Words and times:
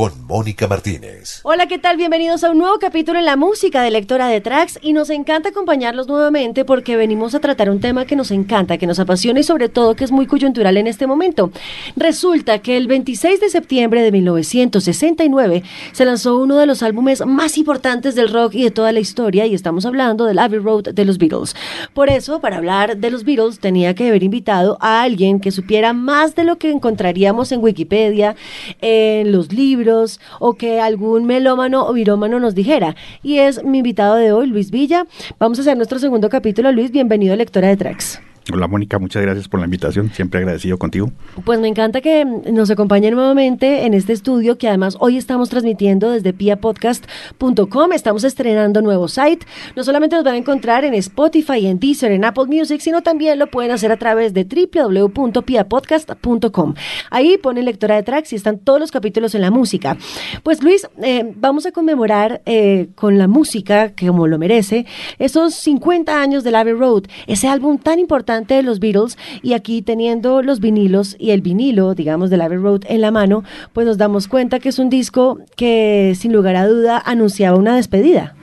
con 0.00 0.26
Mónica 0.26 0.66
Martínez. 0.66 1.40
Hola, 1.42 1.66
¿qué 1.66 1.78
tal? 1.78 1.98
Bienvenidos 1.98 2.42
a 2.42 2.50
un 2.50 2.56
nuevo 2.56 2.78
capítulo 2.78 3.18
en 3.18 3.26
la 3.26 3.36
música 3.36 3.82
de 3.82 3.90
Lectora 3.90 4.28
de 4.28 4.40
Tracks 4.40 4.78
y 4.80 4.94
nos 4.94 5.10
encanta 5.10 5.50
acompañarlos 5.50 6.08
nuevamente 6.08 6.64
porque 6.64 6.96
venimos 6.96 7.34
a 7.34 7.40
tratar 7.40 7.68
un 7.68 7.80
tema 7.80 8.06
que 8.06 8.16
nos 8.16 8.30
encanta, 8.30 8.78
que 8.78 8.86
nos 8.86 8.98
apasiona 8.98 9.40
y 9.40 9.42
sobre 9.42 9.68
todo 9.68 9.96
que 9.96 10.04
es 10.04 10.10
muy 10.10 10.24
coyuntural 10.24 10.78
en 10.78 10.86
este 10.86 11.06
momento. 11.06 11.50
Resulta 11.96 12.60
que 12.60 12.78
el 12.78 12.86
26 12.86 13.40
de 13.40 13.50
septiembre 13.50 14.00
de 14.00 14.10
1969 14.10 15.64
se 15.92 16.04
lanzó 16.06 16.38
uno 16.38 16.56
de 16.56 16.64
los 16.64 16.82
álbumes 16.82 17.22
más 17.26 17.58
importantes 17.58 18.14
del 18.14 18.32
rock 18.32 18.54
y 18.54 18.64
de 18.64 18.70
toda 18.70 18.92
la 18.92 19.00
historia 19.00 19.44
y 19.44 19.52
estamos 19.52 19.84
hablando 19.84 20.24
del 20.24 20.38
Abbey 20.38 20.60
Road 20.60 20.94
de 20.94 21.04
los 21.04 21.18
Beatles. 21.18 21.54
Por 21.92 22.08
eso, 22.08 22.40
para 22.40 22.56
hablar 22.56 22.96
de 22.96 23.10
los 23.10 23.24
Beatles 23.24 23.60
tenía 23.60 23.94
que 23.94 24.08
haber 24.08 24.22
invitado 24.22 24.78
a 24.80 25.02
alguien 25.02 25.40
que 25.40 25.50
supiera 25.50 25.92
más 25.92 26.34
de 26.36 26.44
lo 26.44 26.56
que 26.56 26.70
encontraríamos 26.70 27.52
en 27.52 27.60
Wikipedia, 27.60 28.34
en 28.80 29.30
los 29.30 29.52
libros, 29.52 29.89
o 30.38 30.54
que 30.54 30.80
algún 30.80 31.26
melómano 31.26 31.86
o 31.86 31.92
virómano 31.92 32.40
nos 32.40 32.54
dijera. 32.54 32.96
Y 33.22 33.38
es 33.38 33.64
mi 33.64 33.78
invitado 33.78 34.14
de 34.16 34.32
hoy, 34.32 34.46
Luis 34.46 34.70
Villa. 34.70 35.06
Vamos 35.38 35.58
a 35.58 35.62
hacer 35.62 35.76
nuestro 35.76 35.98
segundo 35.98 36.28
capítulo. 36.28 36.72
Luis, 36.72 36.90
bienvenido 36.90 37.36
Lectora 37.36 37.68
de 37.68 37.76
Tracks. 37.76 38.29
Hola 38.52 38.66
Mónica, 38.66 38.98
muchas 38.98 39.22
gracias 39.22 39.46
por 39.48 39.60
la 39.60 39.66
invitación, 39.66 40.10
siempre 40.10 40.40
agradecido 40.40 40.76
contigo. 40.78 41.12
Pues 41.44 41.60
me 41.60 41.68
encanta 41.68 42.00
que 42.00 42.24
nos 42.24 42.68
acompañe 42.70 43.08
nuevamente 43.10 43.84
en 43.86 43.94
este 43.94 44.12
estudio 44.12 44.58
que 44.58 44.66
además 44.66 44.96
hoy 44.98 45.16
estamos 45.16 45.48
transmitiendo 45.50 46.10
desde 46.10 46.32
piapodcast.com, 46.32 47.92
estamos 47.92 48.24
estrenando 48.24 48.82
nuevo 48.82 49.06
site, 49.06 49.46
no 49.76 49.84
solamente 49.84 50.16
nos 50.16 50.24
van 50.24 50.34
a 50.34 50.38
encontrar 50.38 50.84
en 50.84 50.94
Spotify, 50.94 51.64
en 51.66 51.78
Deezer, 51.78 52.10
en 52.12 52.24
Apple 52.24 52.46
Music, 52.46 52.80
sino 52.80 53.02
también 53.02 53.38
lo 53.38 53.46
pueden 53.46 53.70
hacer 53.70 53.92
a 53.92 53.98
través 53.98 54.34
de 54.34 54.44
www.piapodcast.com. 54.44 56.74
Ahí 57.10 57.38
ponen 57.38 57.66
lectora 57.66 57.94
de 57.96 58.02
tracks 58.02 58.32
y 58.32 58.36
están 58.36 58.58
todos 58.58 58.80
los 58.80 58.90
capítulos 58.90 59.34
en 59.34 59.42
la 59.42 59.52
música. 59.52 59.98
Pues 60.42 60.62
Luis, 60.62 60.88
eh, 61.02 61.34
vamos 61.36 61.66
a 61.66 61.72
conmemorar 61.72 62.40
eh, 62.46 62.88
con 62.94 63.18
la 63.18 63.28
música, 63.28 63.92
que 63.92 64.06
como 64.08 64.26
lo 64.26 64.38
merece, 64.38 64.86
esos 65.18 65.54
50 65.54 66.20
años 66.20 66.42
del 66.42 66.56
Abbey 66.56 66.74
Road, 66.74 67.04
ese 67.26 67.46
álbum 67.46 67.78
tan 67.78 67.98
importante 67.98 68.39
de 68.46 68.62
los 68.62 68.80
Beatles 68.80 69.18
y 69.42 69.52
aquí 69.54 69.82
teniendo 69.82 70.42
los 70.42 70.60
vinilos 70.60 71.16
y 71.18 71.30
el 71.30 71.40
vinilo, 71.40 71.94
digamos, 71.94 72.30
de 72.30 72.42
Abbey 72.42 72.58
Road 72.58 72.82
en 72.88 73.00
la 73.00 73.10
mano, 73.10 73.44
pues 73.72 73.86
nos 73.86 73.98
damos 73.98 74.28
cuenta 74.28 74.60
que 74.60 74.68
es 74.68 74.78
un 74.78 74.90
disco 74.90 75.38
que 75.56 76.14
sin 76.16 76.32
lugar 76.32 76.56
a 76.56 76.66
duda 76.66 77.02
anunciaba 77.04 77.56
una 77.56 77.76
despedida. 77.76 78.34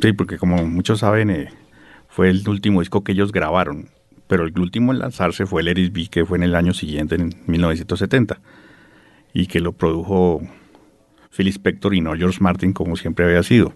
Sí, 0.00 0.12
porque 0.12 0.38
como 0.38 0.64
muchos 0.66 1.00
saben, 1.00 1.30
eh, 1.30 1.48
fue 2.08 2.30
el 2.30 2.48
último 2.48 2.80
disco 2.80 3.02
que 3.02 3.12
ellos 3.12 3.32
grabaron, 3.32 3.88
pero 4.26 4.44
el 4.44 4.58
último 4.58 4.92
en 4.92 5.00
lanzarse 5.00 5.46
fue 5.46 5.62
el 5.62 5.68
Eris 5.68 5.92
B, 5.92 6.06
que 6.08 6.24
fue 6.24 6.38
en 6.38 6.44
el 6.44 6.54
año 6.54 6.72
siguiente, 6.72 7.16
en 7.16 7.34
1970, 7.46 8.40
y 9.32 9.46
que 9.46 9.60
lo 9.60 9.72
produjo 9.72 10.40
Phil 11.30 11.48
Spector 11.48 11.94
y 11.94 12.00
no 12.00 12.14
George 12.14 12.38
Martin 12.40 12.72
como 12.72 12.96
siempre 12.96 13.24
había 13.24 13.42
sido 13.42 13.72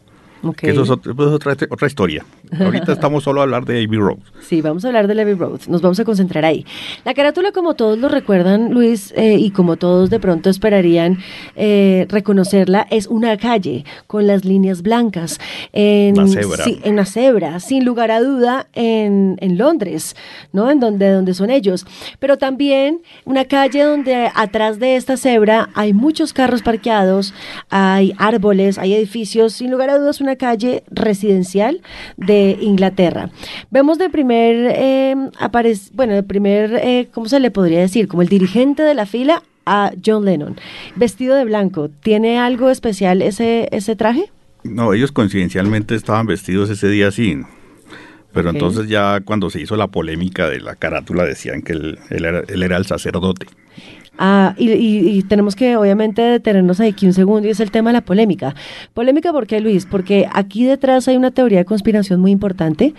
eso 0.63 0.83
es, 0.83 0.91
otra, 0.91 1.57
otra, 1.71 1.87
historia. 1.87 2.25
Ahorita 2.59 2.93
estamos 2.95 3.25
solo 3.25 3.41
a 3.41 3.45
hablar 3.45 3.65
de 3.65 3.85
Abbey 3.85 3.99
Road. 3.99 4.19
Sí, 4.41 4.61
vamos 4.61 4.85
a 4.85 4.89
hablar 4.89 5.07
de 5.07 5.21
Abbey 5.21 5.35
Road. 5.35 5.61
Nos 5.69 5.83
vamos 5.83 5.99
a 6.01 6.05
concentrar 6.05 6.45
ahí. 6.45 6.67
La 7.05 7.15
carátula, 7.15 7.53
como 7.53 7.75
todos 7.75 7.99
lo 7.99 8.09
recuerdan, 8.09 8.73
Luis, 8.73 9.13
eh, 9.17 9.37
y 9.39 9.51
como 9.51 9.77
todos 9.77 10.11
de 10.11 10.21
pronto 10.21 10.51
esperarían 10.51 11.19
eh, 11.57 12.07
reconocerla, 12.09 12.87
es 12.91 13.07
una 13.07 13.37
calle 13.37 13.85
con 14.07 14.27
las 14.27 14.45
líneas 14.45 14.83
blancas. 14.83 15.41
En, 15.73 16.19
una 16.19 16.29
cebra. 16.29 16.65
Sí, 16.65 16.81
en 16.85 16.93
una 16.95 17.05
cebra, 17.05 17.61
sin 17.61 17.85
lugar 17.85 18.11
a 18.11 18.21
duda, 18.21 18.69
en, 18.75 19.37
en 19.41 19.59
Londres, 19.59 20.17
¿no? 20.53 20.71
En 20.71 20.81
donde, 20.81 21.11
donde 21.11 21.35
son 21.35 21.51
ellos. 21.51 21.87
Pero 22.19 22.39
también 22.39 23.01
una 23.25 23.45
calle 23.45 23.83
donde 23.83 24.31
atrás 24.35 24.79
de 24.79 24.97
esta 24.97 25.17
cebra 25.17 25.71
hay 25.75 25.93
muchos 25.93 26.33
carros 26.33 26.63
parqueados, 26.63 27.35
hay 27.71 28.15
árboles, 28.19 28.79
hay 28.79 28.95
edificios, 28.95 29.53
sin 29.53 29.71
lugar 29.71 29.91
a 29.91 29.99
dudas, 29.99 30.21
una 30.21 30.34
calle 30.37 30.85
residencial 30.91 31.83
de 32.17 32.59
Inglaterra. 32.61 33.31
Vemos 33.71 33.99
de 33.99 34.11
primer, 34.11 34.73
eh, 34.77 35.15
bueno, 35.93 36.15
de 36.15 36.23
primer, 36.23 36.75
eh, 36.83 37.09
¿cómo 37.13 37.29
se 37.29 37.41
le 37.41 37.51
podría 37.51 37.81
decir? 37.81 38.09
Como 38.09 38.23
el 38.23 38.29
dirigente 38.29 38.83
de 38.83 38.95
la 38.95 39.07
fila 39.07 39.43
a 39.67 39.93
John 40.05 40.25
Lennon, 40.25 40.57
vestido 40.97 41.37
de 41.37 41.45
blanco. 41.45 41.89
¿Tiene 42.03 42.39
algo 42.39 42.71
especial 42.71 43.23
ese, 43.23 43.69
ese 43.73 43.97
traje? 43.97 44.31
No, 44.63 44.93
ellos 44.93 45.13
coincidencialmente 45.13 45.95
estaban 45.95 46.27
vestidos 46.27 46.71
ese 46.71 46.89
día 46.89 47.09
así. 47.09 47.39
Pero 48.33 48.51
entonces 48.51 48.89
ya 48.89 49.21
cuando 49.21 49.49
se 49.49 49.61
hizo 49.61 49.77
la 49.77 49.87
polémica 49.87 50.49
de 50.49 50.61
la 50.61 50.75
carátula 50.75 51.25
decían 51.25 51.63
que 51.63 51.73
él, 51.73 51.99
era, 52.11 52.43
él 52.49 52.63
era 52.65 52.77
el 52.77 52.85
sacerdote. 52.85 53.47
Ah, 54.19 54.55
y, 54.57 55.23
tenemos 55.25 55.57
que 55.57 55.77
obviamente 55.77 56.23
detenernos 56.23 56.79
ahí 56.81 56.91
aquí 56.91 57.07
un 57.07 57.13
segundo 57.13 57.49
y 57.49 57.51
es 57.51 57.61
el 57.61 57.71
tema 57.71 57.91
de 57.91 57.95
la 57.95 58.01
polémica. 58.01 58.55
Polémica, 58.93 59.33
¿por 59.33 59.47
qué, 59.47 59.61
Luis? 59.61 59.87
Porque 59.87 60.29
aquí 60.33 60.65
detrás 60.65 61.09
hay 61.09 61.17
una 61.17 61.33
teoría 61.33 61.59
de 61.59 61.65
conspiración 61.65 62.21
muy 62.21 62.31
importante 62.31 62.95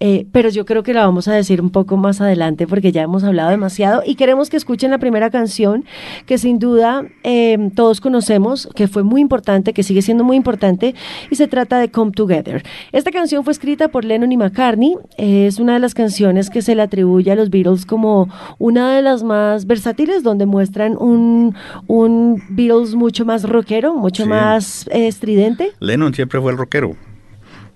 eh, 0.00 0.26
pero 0.32 0.48
yo 0.48 0.64
creo 0.64 0.82
que 0.82 0.94
la 0.94 1.04
vamos 1.04 1.28
a 1.28 1.32
decir 1.32 1.60
un 1.60 1.70
poco 1.70 1.96
más 1.96 2.20
adelante 2.20 2.66
porque 2.66 2.92
ya 2.92 3.02
hemos 3.02 3.24
hablado 3.24 3.50
demasiado 3.50 4.02
y 4.04 4.14
queremos 4.14 4.50
que 4.50 4.56
escuchen 4.56 4.90
la 4.90 4.98
primera 4.98 5.30
canción 5.30 5.84
que 6.26 6.38
sin 6.38 6.58
duda 6.58 7.04
eh, 7.22 7.70
todos 7.74 8.00
conocemos, 8.00 8.68
que 8.74 8.88
fue 8.88 9.02
muy 9.02 9.20
importante, 9.20 9.72
que 9.72 9.82
sigue 9.82 10.02
siendo 10.02 10.24
muy 10.24 10.36
importante 10.36 10.94
y 11.30 11.36
se 11.36 11.48
trata 11.48 11.78
de 11.78 11.90
Come 11.90 12.12
Together. 12.12 12.62
Esta 12.92 13.10
canción 13.10 13.44
fue 13.44 13.52
escrita 13.52 13.88
por 13.88 14.04
Lennon 14.04 14.32
y 14.32 14.36
McCartney, 14.36 14.96
es 15.16 15.58
una 15.58 15.74
de 15.74 15.78
las 15.78 15.94
canciones 15.94 16.50
que 16.50 16.62
se 16.62 16.74
le 16.74 16.82
atribuye 16.82 17.30
a 17.30 17.34
los 17.34 17.50
Beatles 17.50 17.86
como 17.86 18.28
una 18.58 18.94
de 18.94 19.02
las 19.02 19.22
más 19.22 19.66
versátiles, 19.66 20.22
donde 20.22 20.46
muestran 20.46 20.96
un, 20.98 21.54
un 21.86 22.42
Beatles 22.50 22.94
mucho 22.94 23.24
más 23.24 23.48
rockero, 23.48 23.94
mucho 23.94 24.26
más 24.26 24.86
eh, 24.88 25.06
estridente. 25.06 25.72
Lennon 25.80 26.14
siempre 26.14 26.40
fue 26.40 26.52
el 26.52 26.58
rockero. 26.58 26.96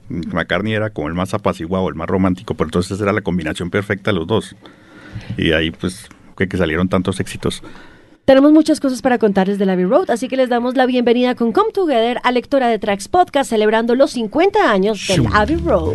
McCartney 0.09 0.75
era 0.75 0.91
como 0.91 1.09
el 1.09 1.15
más 1.15 1.34
apaciguado, 1.34 1.89
el 1.89 1.94
más 1.94 2.09
romántico, 2.09 2.55
pero 2.55 2.69
entonces 2.69 3.00
era 3.00 3.12
la 3.12 3.22
combinación 3.22 3.71
perfecta 3.71 4.11
de 4.11 4.19
los 4.19 4.27
dos. 4.27 4.56
Y 5.37 5.53
ahí 5.53 5.71
pues 5.71 6.09
que, 6.37 6.49
que 6.49 6.56
salieron 6.56 6.89
tantos 6.89 7.21
éxitos. 7.21 7.62
Tenemos 8.27 8.50
muchas 8.50 8.81
cosas 8.81 9.03
para 9.03 9.19
contarles 9.19 9.56
de 9.56 9.66
la 9.66 9.75
Abbey 9.75 9.84
Road, 9.84 10.11
así 10.11 10.27
que 10.27 10.37
les 10.37 10.49
damos 10.49 10.75
la 10.75 10.84
bienvenida 10.84 11.37
con 11.37 11.53
Come 11.53 11.71
Together 11.72 12.19
a 12.25 12.33
Lectora 12.33 12.66
de 12.66 12.81
Tracks 12.81 13.06
Podcast, 13.06 13.50
celebrando 13.50 13.95
los 13.95 14.11
50 14.11 14.69
años 14.69 15.06
del 15.06 15.28
Abbey 15.33 15.56
Road. 15.56 15.95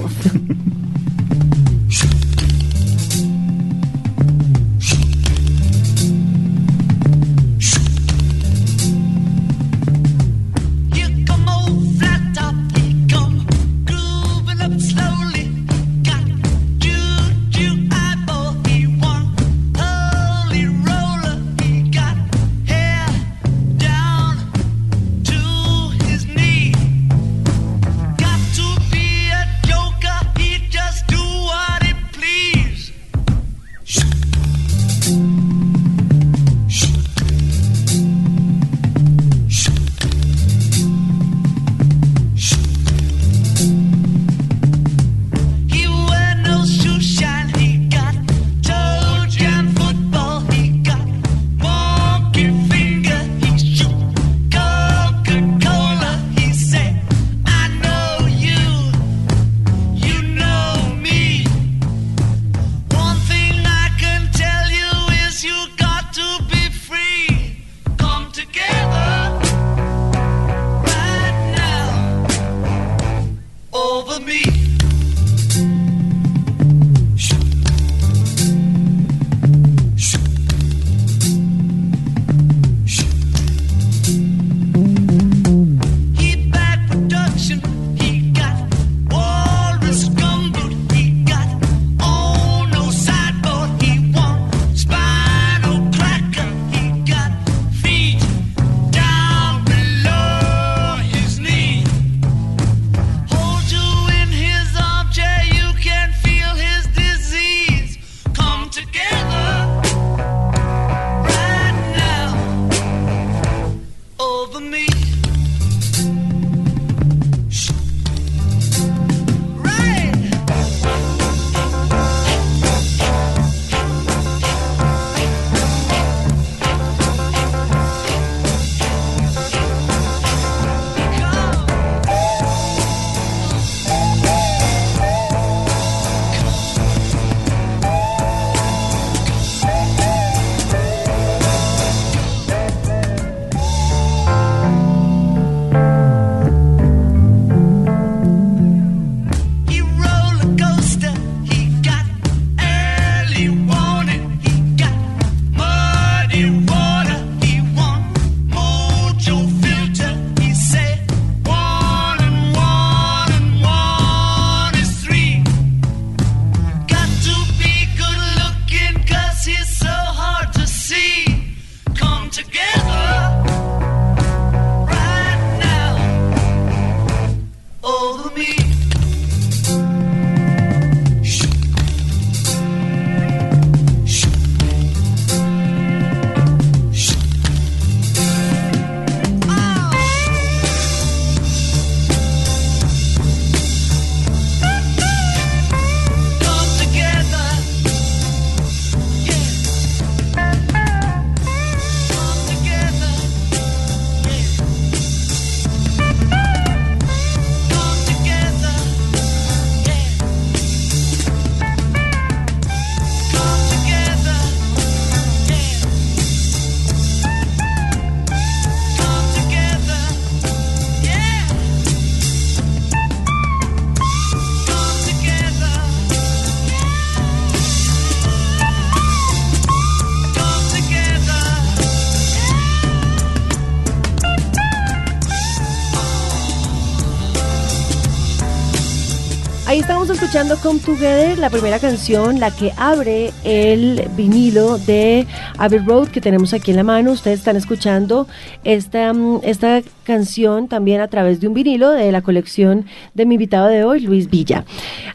Escuchando 240.31 240.55
Come 240.63 240.79
Together, 240.79 241.37
la 241.39 241.49
primera 241.49 241.77
canción, 241.77 242.39
la 242.39 242.51
que 242.51 242.71
abre 242.77 243.33
el 243.43 244.07
vinilo 244.15 244.77
de 244.77 245.27
Abbey 245.57 245.79
Road 245.79 246.07
que 246.07 246.21
tenemos 246.21 246.53
aquí 246.53 246.71
en 246.71 246.77
la 246.77 246.85
mano. 246.85 247.11
Ustedes 247.11 247.39
están 247.39 247.57
escuchando 247.57 248.27
esta, 248.63 249.11
mm, 249.11 249.41
esta 249.43 249.81
canción 250.05 250.69
también 250.69 251.01
a 251.01 251.09
través 251.09 251.41
de 251.41 251.49
un 251.49 251.53
vinilo 251.53 251.91
de 251.91 252.13
la 252.13 252.21
colección 252.21 252.85
de 253.13 253.25
mi 253.25 253.35
invitado 253.35 253.67
de 253.67 253.83
hoy, 253.83 253.99
Luis 253.99 254.29
Villa. 254.29 254.63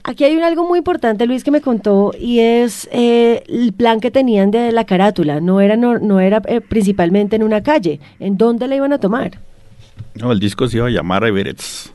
Aquí 0.05 0.23
hay 0.25 0.39
algo 0.39 0.69
muy 0.69 0.81
importante, 0.81 1.25
Luis, 1.25 1.45
que 1.45 1.51
me 1.51 1.63
contó 1.63 2.13
y 2.21 2.41
es 2.41 2.87
eh, 2.93 3.43
el 3.49 3.73
plan 3.73 4.01
que 4.01 4.11
tenían 4.11 4.51
de 4.51 4.71
la 4.71 4.85
carátula. 4.85 5.41
No 5.41 5.63
era, 5.63 5.79
no 5.79 6.21
era 6.21 6.43
eh, 6.45 6.61
principalmente 6.61 7.37
en 7.37 7.43
una 7.43 7.63
calle. 7.63 8.01
¿En 8.21 8.37
dónde 8.37 8.69
la 8.69 8.77
iban 8.77 8.93
a 8.93 8.99
tomar? 8.99 9.39
No, 10.19 10.33
el 10.33 10.41
disco 10.41 10.67
se 10.69 10.79
iba 10.79 10.87
a 10.87 10.91
llamar 10.91 11.25
Everett's. 11.25 11.93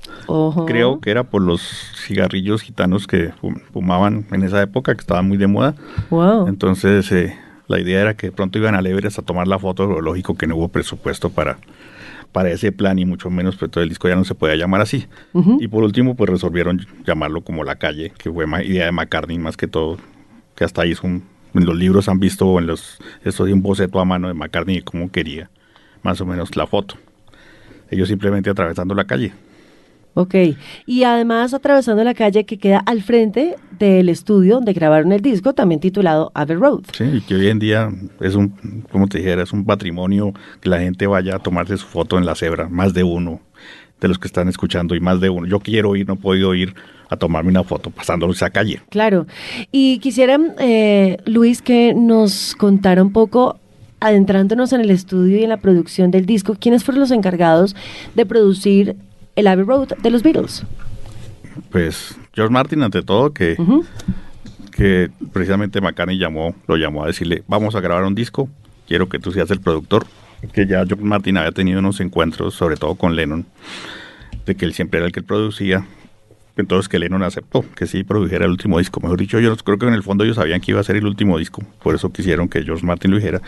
Creo 0.66 1.00
que 1.02 1.12
era 1.12 1.24
por 1.24 1.42
los 1.42 1.62
cigarrillos 2.06 2.62
gitanos 2.62 3.08
que 3.08 3.32
fum- 3.42 3.62
fumaban 3.74 4.26
en 4.32 4.44
esa 4.44 4.62
época, 4.62 4.94
que 4.94 5.02
estaban 5.02 5.28
muy 5.28 5.38
de 5.38 5.48
moda. 5.48 5.76
Wow. 6.10 6.48
Entonces, 6.48 7.12
eh, 7.12 7.36
la 7.68 7.80
idea 7.80 8.02
era 8.02 8.14
que 8.16 8.28
de 8.28 8.32
pronto 8.32 8.58
iban 8.60 8.76
a 8.76 8.80
Everest 8.80 9.20
a 9.20 9.22
tomar 9.24 9.48
la 9.48 9.58
foto, 9.60 9.88
pero 9.88 10.02
lógico 10.02 10.36
que 10.36 10.48
no 10.48 10.56
hubo 10.56 10.68
presupuesto 10.70 11.30
para, 11.30 11.58
para 12.32 12.50
ese 12.52 12.72
plan 12.72 13.00
y 13.00 13.06
mucho 13.06 13.30
menos, 13.30 13.56
pues 13.58 13.72
todo 13.72 13.84
el 13.84 13.90
disco 13.90 14.08
ya 14.08 14.16
no 14.16 14.24
se 14.24 14.36
podía 14.36 14.56
llamar 14.56 14.82
así. 14.82 15.08
Y 15.60 15.68
por 15.68 15.84
último, 15.84 16.16
pues 16.16 16.30
resolvieron 16.30 16.86
llamarlo 17.06 17.42
como 17.42 17.64
La 17.64 17.76
Calle, 17.76 18.14
que 18.18 18.32
fue 18.32 18.46
idea 18.66 18.86
de 18.86 18.92
McCartney 18.92 19.38
más 19.40 19.58
que 19.58 19.68
todo, 19.68 19.98
que 20.56 20.64
hasta 20.64 20.86
hizo 20.86 21.08
un, 21.08 21.24
en 21.54 21.66
los 21.66 21.76
libros 21.76 22.08
han 22.08 22.20
visto, 22.20 22.60
en 22.60 22.68
los, 22.68 23.00
esto 23.26 23.44
de 23.46 23.54
un 23.54 23.62
boceto 23.62 24.00
a 24.00 24.06
mano 24.06 24.28
de 24.28 24.34
McCartney 24.34 24.78
de 24.78 24.84
cómo 24.84 25.12
quería 25.12 25.50
más 26.04 26.22
o 26.22 26.26
menos 26.26 26.56
la 26.56 26.68
foto. 26.68 26.96
Ellos 27.92 28.08
simplemente 28.08 28.50
atravesando 28.50 28.96
la 28.96 29.06
calle. 29.06 29.34
Ok, 30.14 30.36
y 30.86 31.04
además 31.04 31.54
atravesando 31.54 32.04
la 32.04 32.14
calle 32.14 32.44
que 32.44 32.58
queda 32.58 32.80
al 32.80 33.02
frente 33.02 33.56
del 33.80 34.10
estudio 34.10 34.56
donde 34.56 34.74
grabaron 34.74 35.14
el 35.14 35.22
disco, 35.22 35.54
también 35.54 35.80
titulado 35.80 36.32
Abbey 36.34 36.58
Road. 36.58 36.82
Sí, 36.92 37.06
y 37.06 37.22
que 37.22 37.36
hoy 37.36 37.48
en 37.48 37.60
día 37.60 37.90
es 38.20 38.36
un, 38.36 38.84
como 38.92 39.08
te 39.08 39.20
dijera, 39.20 39.44
es 39.44 39.54
un 39.54 39.64
patrimonio 39.66 40.34
que 40.60 40.68
la 40.68 40.80
gente 40.80 41.08
vaya 41.08 41.38
a 41.38 41.40
tomarse 41.40 41.78
su 41.78 41.86
foto 41.86 42.18
en 42.18 42.26
la 42.26 42.36
cebra, 42.36 42.68
más 42.68 42.94
de 42.94 43.04
uno 43.04 43.40
de 44.02 44.08
los 44.10 44.20
que 44.20 44.28
están 44.28 44.50
escuchando 44.50 44.96
y 44.96 45.00
más 45.00 45.22
de 45.22 45.30
uno. 45.30 45.48
Yo 45.48 45.60
quiero 45.60 45.96
ir, 45.96 46.08
no 46.08 46.16
he 46.16 46.18
podido 46.18 46.54
ir 46.56 46.76
a 47.10 47.16
tomarme 47.16 47.50
una 47.50 47.64
foto 47.64 47.90
pasando 47.90 48.30
esa 48.32 48.50
calle. 48.50 48.82
Claro, 48.90 49.28
y 49.72 50.00
quisiera, 50.00 50.38
eh, 50.60 51.18
Luis, 51.26 51.62
que 51.62 51.94
nos 51.94 52.56
contara 52.56 53.02
un 53.02 53.14
poco, 53.14 53.61
adentrándonos 54.02 54.74
en 54.74 54.82
el 54.82 54.92
estudio 54.92 55.38
y 55.38 55.44
en 55.44 55.50
la 55.50 55.58
producción 55.58 56.12
del 56.12 56.26
disco, 56.26 56.58
quiénes 56.60 56.84
fueron 56.84 57.00
los 57.00 57.12
encargados 57.12 57.76
de 58.16 58.26
producir 58.26 58.98
el 59.36 59.48
Abbey 59.48 59.64
Road 59.64 59.90
de 60.02 60.10
los 60.10 60.24
Beatles. 60.24 60.64
Pues 61.70 62.18
George 62.34 62.52
Martin, 62.52 62.84
ante 62.84 63.02
todo, 63.04 63.32
que, 63.32 63.56
que 64.72 65.10
precisamente 65.32 65.80
McCartney 65.80 66.18
llamó, 66.18 66.56
lo 66.68 66.76
llamó 66.76 67.04
a 67.04 67.08
decirle, 67.08 67.44
vamos 67.48 67.76
a 67.76 67.80
grabar 67.80 68.04
un 68.04 68.16
disco, 68.16 68.50
quiero 68.88 69.08
que 69.08 69.20
tú 69.20 69.32
seas 69.32 69.52
el 69.52 69.62
productor, 69.62 70.06
que 70.52 70.66
ya 70.66 70.86
George 70.86 71.06
Martin 71.06 71.38
había 71.38 71.52
tenido 71.52 71.80
unos 71.80 72.00
encuentros, 72.00 72.56
sobre 72.56 72.78
todo 72.78 72.96
con 72.96 73.16
Lennon, 73.16 73.46
de 74.46 74.56
que 74.56 74.66
él 74.66 74.74
siempre 74.74 74.98
era 74.98 75.08
el 75.08 75.14
que 75.14 75.22
producía, 75.22 75.86
entonces 76.58 76.90
que 76.90 77.00
Lennon 77.00 77.24
aceptó 77.24 77.64
que 77.76 77.88
sí 77.88 78.04
produjera 78.04 78.46
el 78.46 78.52
último 78.52 78.78
disco. 78.78 79.00
Mejor 79.02 79.20
dicho, 79.20 79.40
yo 79.40 79.56
creo 79.58 79.78
que 79.78 79.88
en 79.88 79.94
el 79.94 80.04
fondo 80.04 80.24
ellos 80.24 80.36
sabían 80.36 80.62
que 80.62 80.72
iba 80.72 80.80
a 80.80 80.84
ser 80.84 80.96
el 80.96 81.06
último 81.06 81.38
disco, 81.38 81.64
por 81.82 81.96
eso 81.96 82.12
quisieron 82.12 82.50
que 82.50 82.64
George 82.64 82.86
Martin 82.86 83.12
lo 83.12 83.18
dijera, 83.18 83.42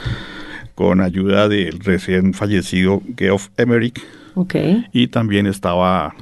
con 0.75 1.01
ayuda 1.01 1.47
del 1.47 1.79
recién 1.79 2.33
fallecido 2.33 3.01
Geoff 3.17 3.49
Emerick, 3.57 4.01
y 4.91 5.07
también 5.07 5.45
estaba, 5.45 6.15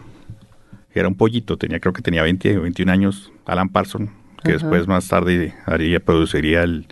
era 0.93 1.07
un 1.07 1.15
pollito, 1.15 1.57
tenía 1.57 1.79
creo 1.79 1.93
que 1.93 2.01
tenía 2.01 2.23
20 2.23 2.57
o 2.57 2.61
21 2.63 2.91
años, 2.91 3.31
Alan 3.45 3.69
Parsons, 3.69 4.09
que 4.43 4.53
después 4.53 4.87
más 4.87 5.07
tarde 5.07 5.53
haría, 5.65 5.99
produciría 5.99 6.63
el, 6.63 6.87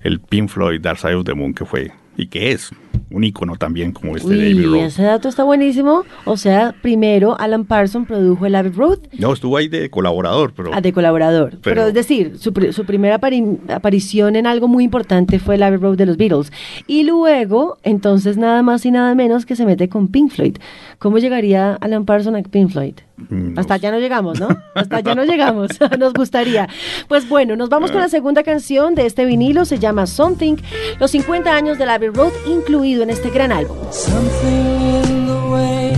el 0.00 0.20
Pink 0.20 0.48
Floyd 0.48 0.80
Dark 0.80 0.98
Side 0.98 1.14
of 1.16 1.24
the 1.24 1.34
Moon, 1.34 1.52
que 1.52 1.64
fue, 1.64 1.92
y 2.16 2.28
que 2.28 2.52
es 2.52 2.70
un 3.10 3.22
icono 3.24 3.56
también 3.56 3.92
como 3.92 4.16
este 4.16 4.28
David 4.36 4.56
Uy, 4.58 4.64
Rowe. 4.64 4.84
ese 4.86 5.02
dato 5.04 5.28
está 5.28 5.44
buenísimo. 5.44 6.04
O 6.24 6.36
sea, 6.36 6.74
primero 6.82 7.38
Alan 7.38 7.64
Parsons 7.64 8.06
produjo 8.08 8.46
el 8.46 8.54
Abbey 8.56 8.72
Road 8.72 8.98
No, 9.18 9.32
estuvo 9.32 9.56
ahí 9.56 9.68
de 9.68 9.88
colaborador, 9.90 10.52
pero 10.54 10.70
ah, 10.74 10.80
de 10.80 10.92
colaborador. 10.92 11.50
Pero, 11.50 11.60
Pero- 11.62 11.86
es 11.86 11.94
decir, 11.94 12.32
su, 12.38 12.52
su 12.72 12.84
primera 12.84 13.20
apari- 13.20 13.58
aparición 13.70 14.34
en 14.36 14.46
algo 14.46 14.66
muy 14.68 14.82
importante 14.84 15.38
fue 15.38 15.54
el 15.54 15.62
Abbey 15.62 15.78
Road 15.78 15.96
de 15.96 16.06
los 16.06 16.16
Beatles. 16.16 16.52
Y 16.88 17.04
luego, 17.04 17.78
entonces, 17.84 18.36
nada 18.36 18.62
más 18.62 18.84
y 18.84 18.90
nada 18.90 19.14
menos 19.14 19.46
que 19.46 19.54
se 19.56 19.66
mete 19.66 19.88
con 19.88 20.08
Pink 20.08 20.32
Floyd. 20.32 20.56
¿Cómo 20.98 21.18
llegaría 21.18 21.74
Alan 21.74 22.04
Parsons 22.06 22.36
a 22.38 22.42
Pink 22.48 22.70
Floyd? 22.70 22.94
Mm, 23.16 23.58
Hasta 23.58 23.74
allá 23.74 23.90
no 23.90 23.98
llegamos, 23.98 24.40
¿no? 24.44 24.48
Hasta 24.74 24.96
allá 24.96 25.14
no 25.14 25.24
llegamos. 25.24 25.70
Nos 25.98 26.12
gustaría. 26.12 26.68
Pues 27.08 27.28
bueno, 27.28 27.56
nos 27.56 27.68
vamos 27.68 27.90
con 27.90 28.00
la 28.00 28.08
segunda 28.08 28.42
canción 28.42 28.94
de 28.94 29.06
este 29.06 29.24
vinilo. 29.24 29.64
Se 29.64 29.78
llama 29.78 30.06
Something. 30.06 30.56
Los 31.00 31.10
50 31.12 31.54
años 31.54 31.78
del 31.78 31.88
Abbey 31.90 32.08
Road 32.10 32.32
incluido 32.46 33.02
en 33.02 33.10
este 33.10 33.30
gran 33.30 33.52
álbum. 33.52 33.76
Something 33.90 35.04
in 35.04 35.26
the 35.26 35.50
way 35.50 35.92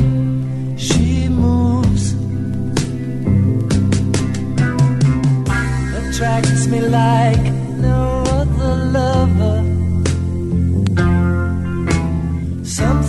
she 0.76 1.28
moves 1.28 2.14
attracts 6.10 6.66
me 6.68 6.80
like 6.80 7.52
no 7.80 8.22
other 8.22 8.76
lover. 8.92 9.64
Something 12.64 13.07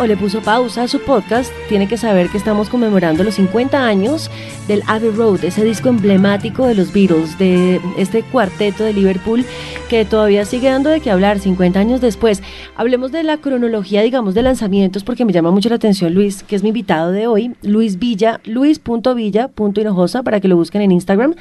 O 0.00 0.06
le 0.06 0.16
puso 0.16 0.40
pausa 0.40 0.84
a 0.84 0.88
su 0.88 0.98
podcast, 1.00 1.52
tiene 1.68 1.86
que 1.86 1.98
saber 1.98 2.30
que 2.30 2.38
estamos 2.38 2.70
conmemorando 2.70 3.22
los 3.22 3.34
50 3.34 3.86
años 3.86 4.30
del 4.66 4.82
Abbey 4.86 5.10
Road, 5.10 5.44
ese 5.44 5.62
disco 5.62 5.90
emblemático 5.90 6.66
de 6.66 6.74
los 6.74 6.90
Beatles, 6.90 7.38
de 7.38 7.78
este 7.98 8.22
cuarteto 8.22 8.82
de 8.82 8.94
Liverpool 8.94 9.44
que 9.90 10.06
todavía 10.06 10.46
sigue 10.46 10.70
dando 10.70 10.88
de 10.88 11.00
qué 11.00 11.10
hablar 11.10 11.38
50 11.38 11.78
años 11.78 12.00
después. 12.00 12.42
Hablemos 12.76 13.12
de 13.12 13.24
la 13.24 13.36
cronología, 13.36 14.00
digamos, 14.00 14.32
de 14.34 14.42
lanzamientos, 14.42 15.04
porque 15.04 15.26
me 15.26 15.34
llama 15.34 15.50
mucho 15.50 15.68
la 15.68 15.74
atención 15.74 16.14
Luis, 16.14 16.44
que 16.44 16.56
es 16.56 16.62
mi 16.62 16.70
invitado 16.70 17.12
de 17.12 17.26
hoy, 17.26 17.54
Luis 17.62 17.98
Villa, 17.98 18.40
luis.villa.hinojosa, 18.44 20.22
para 20.22 20.40
que 20.40 20.48
lo 20.48 20.56
busquen 20.56 20.80
en 20.80 20.92
Instagram 20.92 21.34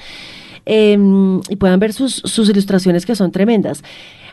eh, 0.65 0.97
y 1.47 1.55
puedan 1.55 1.79
ver 1.79 1.93
sus, 1.93 2.15
sus 2.15 2.49
ilustraciones 2.49 3.05
que 3.05 3.15
son 3.15 3.31
tremendas. 3.31 3.83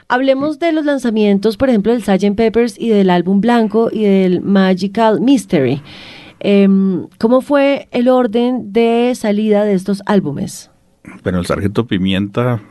Hablemos 0.09 0.59
de 0.59 0.73
los 0.73 0.85
lanzamientos, 0.85 1.57
por 1.57 1.69
ejemplo, 1.69 1.93
del 1.93 2.03
Sgt. 2.03 2.37
Peppers 2.37 2.79
y 2.79 2.91
del 2.91 3.11
álbum 3.11 3.41
blanco 3.41 3.89
y 3.93 4.05
del 4.05 4.41
Magical 4.41 5.21
Mystery. 5.21 5.83
Em, 6.39 7.09
¿Cómo 7.19 7.41
fue 7.41 7.89
el 7.91 8.09
orden 8.09 8.73
de 8.73 9.13
salida 9.17 9.65
de 9.65 9.75
estos 9.75 10.03
álbumes? 10.07 10.71
Bueno, 11.23 11.41
el 11.41 11.47
Sargento 11.47 11.87
Pimienta 11.87 12.63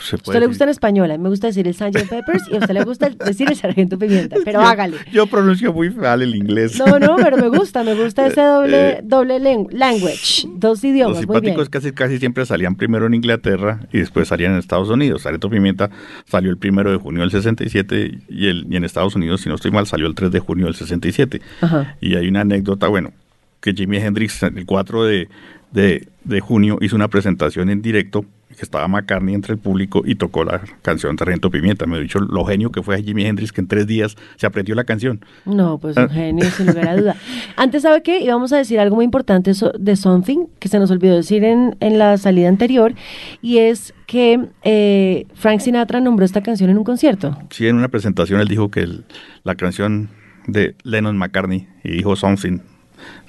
se 0.00 0.18
puede 0.18 0.36
usted 0.36 0.40
le 0.40 0.46
gusta 0.46 0.64
en 0.64 0.70
español, 0.70 1.10
a 1.10 1.16
mí 1.16 1.22
me 1.22 1.28
gusta 1.28 1.46
decir 1.48 1.66
el 1.66 1.74
Sgt. 1.74 2.08
Peppers 2.10 2.42
y 2.50 2.56
a 2.56 2.58
usted 2.58 2.74
le 2.74 2.84
gusta 2.84 3.08
decir 3.10 3.48
el 3.48 3.56
Sargento 3.56 3.98
Pimienta, 3.98 4.36
pero 4.44 4.60
hágale. 4.60 4.96
Yo 5.12 5.26
pronuncio 5.26 5.72
muy 5.72 5.90
mal 5.90 6.22
el 6.22 6.34
inglés. 6.34 6.78
No, 6.78 6.98
no, 6.98 7.16
pero 7.16 7.36
me 7.36 7.48
gusta, 7.48 7.82
me 7.84 7.94
gusta 7.94 8.26
ese 8.28 8.40
doble, 8.42 8.90
Eh, 8.90 9.00
doble 9.02 9.38
language, 9.38 10.46
dos 10.56 10.78
Los 10.78 10.84
idiomas, 10.84 11.18
bien. 11.18 11.28
simpáticos 11.28 11.68
casi, 11.68 11.92
casi 11.92 12.18
siempre 12.18 12.44
salían 12.46 12.76
primero 12.76 13.06
en 13.06 13.14
Inglaterra 13.14 13.80
y 13.92 13.98
después 13.98 14.28
salían 14.28 14.52
en 14.52 14.58
Estados 14.58 14.88
Unidos. 14.90 15.22
Sargento 15.22 15.50
Pimienta 15.50 15.90
salió 16.26 16.50
el 16.50 16.58
primero 16.58 16.90
de 16.90 16.98
junio 16.98 17.20
del 17.22 17.30
67 17.30 18.18
y, 18.28 18.46
el, 18.46 18.66
y 18.70 18.76
en 18.76 18.84
Estados 18.84 19.14
Unidos, 19.14 19.40
si 19.40 19.48
no 19.48 19.54
estoy 19.54 19.70
mal, 19.70 19.86
salió 19.86 20.06
el 20.06 20.14
3 20.14 20.30
de 20.30 20.40
junio 20.40 20.66
del 20.66 20.74
67. 20.74 21.40
Ajá. 21.60 21.96
Y 22.00 22.14
hay 22.16 22.28
una 22.28 22.42
anécdota, 22.42 22.88
bueno, 22.88 23.12
que 23.60 23.72
Jimi 23.72 23.96
Hendrix 23.98 24.42
el 24.42 24.66
4 24.66 25.04
de, 25.04 25.28
de, 25.72 26.06
de 26.24 26.40
junio 26.40 26.78
hizo 26.80 26.96
una 26.96 27.08
presentación 27.08 27.70
en 27.70 27.80
directo, 27.82 28.24
que 28.56 28.62
estaba 28.62 28.86
McCartney 28.88 29.34
entre 29.34 29.52
el 29.54 29.58
público 29.58 30.02
y 30.04 30.14
tocó 30.14 30.44
la 30.44 30.60
canción 30.82 31.16
Sargento 31.18 31.50
Pimienta. 31.50 31.86
Me 31.86 31.96
he 31.98 32.00
dicho 32.00 32.18
lo 32.20 32.44
genio 32.44 32.70
que 32.70 32.82
fue 32.82 32.96
a 32.96 32.98
Jimi 33.02 33.24
Hendrix 33.26 33.52
que 33.52 33.60
en 33.60 33.66
tres 33.68 33.86
días 33.86 34.16
se 34.36 34.46
aprendió 34.46 34.74
la 34.74 34.84
canción. 34.84 35.24
No, 35.44 35.78
pues 35.78 35.96
un 35.96 36.04
Ah. 36.04 36.08
genio, 36.08 36.44
sin 36.50 36.66
lugar 36.66 36.88
a 36.88 36.96
duda. 36.96 37.16
Antes, 37.56 37.82
¿sabe 37.82 38.02
qué? 38.02 38.20
Íbamos 38.20 38.52
a 38.52 38.56
decir 38.58 38.78
algo 38.80 38.96
muy 38.96 39.04
importante 39.04 39.52
de 39.78 39.96
Something, 39.96 40.46
que 40.58 40.68
se 40.68 40.78
nos 40.78 40.90
olvidó 40.90 41.14
decir 41.16 41.44
en, 41.44 41.76
en 41.80 41.98
la 41.98 42.16
salida 42.18 42.48
anterior, 42.48 42.94
y 43.42 43.58
es 43.58 43.94
que 44.06 44.48
eh, 44.62 45.26
Frank 45.34 45.60
Sinatra 45.60 46.00
nombró 46.00 46.24
esta 46.24 46.42
canción 46.42 46.70
en 46.70 46.78
un 46.78 46.84
concierto. 46.84 47.36
Sí, 47.50 47.66
en 47.66 47.76
una 47.76 47.88
presentación 47.88 48.40
él 48.40 48.48
dijo 48.48 48.70
que 48.70 48.80
el- 48.80 49.04
la 49.44 49.54
canción 49.54 50.08
de 50.46 50.74
Lennon 50.82 51.16
McCartney 51.16 51.66
y 51.82 51.92
dijo 51.92 52.16
Something. 52.16 52.58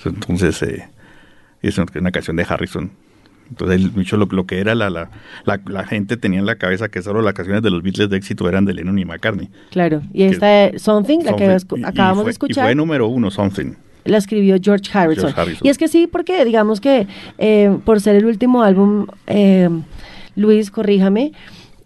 Entonces, 0.03 0.61
eh, 0.63 0.87
es 1.61 1.77
una 1.77 2.11
canción 2.11 2.35
de 2.35 2.45
Harrison. 2.47 2.91
Entonces, 3.49 3.93
dicho 3.95 4.17
lo, 4.17 4.25
lo 4.25 4.45
que 4.45 4.59
era 4.59 4.73
la, 4.75 4.89
la, 4.89 5.09
la, 5.45 5.61
la 5.67 5.83
gente 5.85 6.17
tenía 6.17 6.39
en 6.39 6.45
la 6.45 6.55
cabeza 6.55 6.89
que 6.89 7.01
solo 7.01 7.21
las 7.21 7.33
canciones 7.33 7.61
de 7.63 7.69
los 7.69 7.83
Beatles 7.83 8.09
de 8.09 8.17
éxito 8.17 8.47
eran 8.49 8.65
de 8.65 8.73
Lennon 8.73 8.97
y 8.99 9.05
McCartney. 9.05 9.49
Claro. 9.71 10.01
Y 10.13 10.23
esta 10.23 10.65
es 10.65 10.81
Something, 10.81 11.19
la 11.23 11.35
que 11.35 11.59
Something. 11.59 11.85
acabamos 11.85 12.17
fue- 12.23 12.25
de 12.25 12.31
escuchar. 12.31 12.63
Y 12.63 12.67
fue 12.67 12.75
número 12.75 13.07
uno, 13.07 13.29
Something. 13.31 13.73
la 14.05 14.17
escribió 14.17 14.57
George 14.61 14.89
Harrison. 14.93 15.25
George 15.25 15.41
Harrison. 15.41 15.65
Y 15.67 15.69
es 15.69 15.77
que 15.77 15.87
sí, 15.87 16.07
porque 16.11 16.43
digamos 16.45 16.81
que 16.81 17.07
eh, 17.37 17.77
por 17.85 18.01
ser 18.01 18.15
el 18.15 18.25
último 18.25 18.63
álbum, 18.63 19.07
eh, 19.27 19.69
Luis, 20.35 20.69
corríjame, 20.71 21.31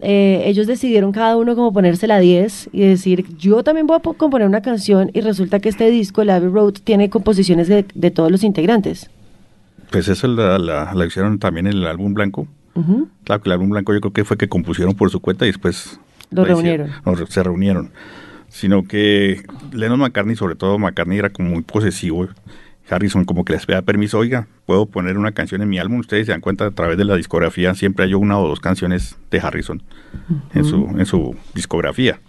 eh, 0.01 0.43
ellos 0.45 0.65
decidieron 0.65 1.11
cada 1.11 1.35
uno 1.35 1.55
como 1.55 1.73
ponerse 1.73 2.07
la 2.07 2.19
10 2.19 2.69
y 2.71 2.81
decir, 2.81 3.25
yo 3.37 3.63
también 3.63 3.85
voy 3.85 3.97
a 3.97 3.99
po- 3.99 4.13
componer 4.13 4.47
una 4.47 4.61
canción 4.61 5.11
y 5.13 5.19
resulta 5.21 5.59
que 5.59 5.67
este 5.69 5.91
disco, 5.91 6.21
el 6.21 6.29
Abbey 6.29 6.49
Road, 6.49 6.75
tiene 6.83 7.09
composiciones 7.09 7.67
de, 7.67 7.85
de 7.93 8.09
todos 8.11 8.31
los 8.31 8.43
integrantes. 8.43 9.09
Pues 9.91 10.07
eso 10.07 10.27
la, 10.27 10.57
la, 10.59 10.93
la 10.93 11.05
hicieron 11.05 11.39
también 11.39 11.67
en 11.67 11.73
el 11.73 11.87
álbum 11.87 12.13
blanco. 12.13 12.47
Claro 13.25 13.41
que 13.41 13.49
el 13.49 13.53
álbum 13.53 13.69
blanco 13.71 13.93
yo 13.93 13.99
creo 13.99 14.13
que 14.13 14.23
fue 14.23 14.37
que 14.37 14.47
compusieron 14.47 14.95
por 14.95 15.09
su 15.09 15.19
cuenta 15.19 15.45
y 15.45 15.49
después 15.49 15.99
Lo 16.31 16.45
la 16.45 16.53
hicieron. 16.53 16.87
reunieron. 16.87 17.01
No, 17.05 17.15
re- 17.15 17.27
se 17.27 17.43
reunieron. 17.43 17.91
Sino 18.47 18.83
que 18.87 19.43
Lennon 19.73 19.99
McCartney, 19.99 20.35
sobre 20.37 20.55
todo 20.55 20.79
McCartney, 20.79 21.17
era 21.19 21.29
como 21.29 21.49
muy 21.49 21.61
posesivo. 21.63 22.29
Harrison 22.89 23.25
como 23.25 23.43
que 23.45 23.53
les 23.53 23.65
pedía 23.67 23.81
permiso, 23.83 24.17
oiga, 24.17 24.47
puedo 24.65 24.85
poner 24.87 25.17
una 25.17 25.31
canción 25.33 25.61
en 25.61 25.69
mi 25.69 25.77
álbum. 25.77 25.99
Ustedes 25.99 26.25
se 26.25 26.31
dan 26.31 26.41
cuenta 26.41 26.65
a 26.67 26.71
través 26.71 26.97
de 26.97 27.05
la 27.05 27.15
discografía, 27.17 27.75
siempre 27.75 28.05
hay 28.05 28.13
una 28.15 28.39
o 28.39 28.47
dos 28.47 28.59
canciones 28.61 29.17
de 29.29 29.39
Harrison 29.39 29.83
en, 30.55 30.63
su, 30.65 30.87
en 30.97 31.05
su 31.05 31.35
discografía. 31.53 32.19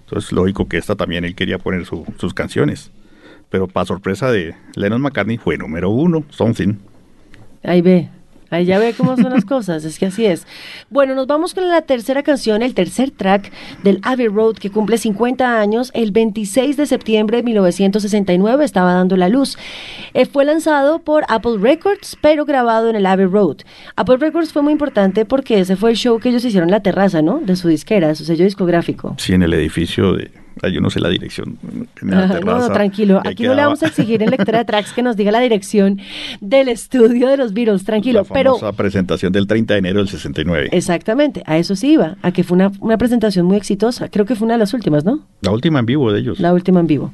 Entonces, 0.00 0.32
lógico 0.32 0.68
que 0.68 0.76
esta 0.78 0.96
también 0.96 1.24
él 1.24 1.34
quería 1.34 1.58
poner 1.58 1.86
su- 1.86 2.04
sus 2.18 2.34
canciones. 2.34 2.90
Pero 3.48 3.68
para 3.68 3.86
sorpresa 3.86 4.30
de 4.30 4.54
Lennon 4.74 5.00
McCartney 5.00 5.38
fue 5.38 5.56
número 5.56 5.88
uno, 5.90 6.24
Something. 6.28 6.74
Ahí 7.64 7.80
ve, 7.80 8.08
ahí 8.50 8.64
ya 8.64 8.78
ve 8.78 8.94
cómo 8.96 9.16
son 9.16 9.32
las 9.32 9.44
cosas, 9.44 9.84
es 9.84 9.98
que 9.98 10.06
así 10.06 10.26
es. 10.26 10.46
Bueno, 10.90 11.14
nos 11.14 11.26
vamos 11.26 11.54
con 11.54 11.68
la 11.68 11.82
tercera 11.82 12.22
canción, 12.22 12.62
el 12.62 12.74
tercer 12.74 13.10
track 13.10 13.50
del 13.82 13.98
Abbey 14.02 14.28
Road 14.28 14.56
que 14.56 14.70
cumple 14.70 14.98
50 14.98 15.60
años, 15.60 15.90
el 15.94 16.12
26 16.12 16.76
de 16.76 16.86
septiembre 16.86 17.38
de 17.38 17.42
1969 17.44 18.64
estaba 18.64 18.94
dando 18.94 19.16
la 19.16 19.28
luz. 19.28 19.56
Eh, 20.12 20.26
fue 20.26 20.44
lanzado 20.44 20.98
por 20.98 21.24
Apple 21.28 21.58
Records, 21.58 22.18
pero 22.20 22.44
grabado 22.44 22.90
en 22.90 22.96
el 22.96 23.06
Abbey 23.06 23.26
Road. 23.26 23.58
Apple 23.96 24.16
Records 24.18 24.52
fue 24.52 24.62
muy 24.62 24.72
importante 24.72 25.24
porque 25.24 25.60
ese 25.60 25.76
fue 25.76 25.90
el 25.90 25.96
show 25.96 26.18
que 26.18 26.28
ellos 26.28 26.44
hicieron 26.44 26.68
en 26.68 26.72
la 26.72 26.82
terraza, 26.82 27.22
¿no? 27.22 27.38
De 27.38 27.56
su 27.56 27.68
disquera, 27.68 28.14
su 28.14 28.24
sello 28.24 28.44
discográfico. 28.44 29.14
Sí, 29.18 29.32
en 29.32 29.42
el 29.42 29.54
edificio 29.54 30.14
de... 30.14 30.41
yo 30.72 30.80
no 30.80 30.90
sé 30.90 31.00
la 31.00 31.08
dirección. 31.08 31.58
la 32.02 32.28
terraza, 32.28 32.68
no, 32.68 32.72
tranquilo. 32.72 33.20
Aquí 33.24 33.44
no 33.44 33.54
le 33.54 33.62
vamos 33.62 33.82
a 33.82 33.86
exigir 33.86 34.22
en 34.22 34.30
lectura 34.30 34.58
de 34.58 34.64
tracks 34.64 34.92
que 34.92 35.02
nos 35.02 35.16
diga 35.16 35.30
la 35.32 35.40
dirección 35.40 36.00
del 36.40 36.68
estudio 36.68 37.28
de 37.28 37.36
los 37.36 37.52
Beatles, 37.52 37.84
tranquilo. 37.84 38.24
La 38.28 38.34
Pero 38.34 38.54
famosa 38.58 38.72
presentación 38.76 39.32
del 39.32 39.46
30 39.46 39.74
de 39.74 39.78
enero 39.78 39.98
del 39.98 40.08
69. 40.08 40.68
Exactamente, 40.72 41.42
a 41.46 41.58
eso 41.58 41.74
sí 41.76 41.92
iba, 41.92 42.16
a 42.22 42.32
que 42.32 42.44
fue 42.44 42.54
una, 42.56 42.70
una 42.80 42.98
presentación 42.98 43.46
muy 43.46 43.56
exitosa. 43.56 44.08
Creo 44.08 44.24
que 44.26 44.34
fue 44.34 44.44
una 44.44 44.54
de 44.54 44.58
las 44.58 44.74
últimas, 44.74 45.04
¿no? 45.04 45.20
La 45.40 45.50
última 45.52 45.78
en 45.80 45.86
vivo 45.86 46.12
de 46.12 46.20
ellos. 46.20 46.38
La 46.40 46.52
última 46.52 46.80
en 46.80 46.86
vivo. 46.86 47.12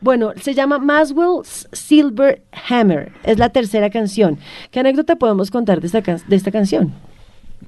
Bueno, 0.00 0.32
se 0.40 0.54
llama 0.54 0.78
Maswell's 0.78 1.68
Silver 1.72 2.42
Hammer. 2.68 3.12
Es 3.24 3.38
la 3.38 3.48
tercera 3.50 3.90
canción. 3.90 4.38
¿Qué 4.70 4.80
anécdota 4.80 5.16
podemos 5.16 5.50
contar 5.50 5.80
de 5.80 5.86
esta, 5.86 6.02
can- 6.02 6.20
de 6.26 6.36
esta 6.36 6.50
canción? 6.50 6.92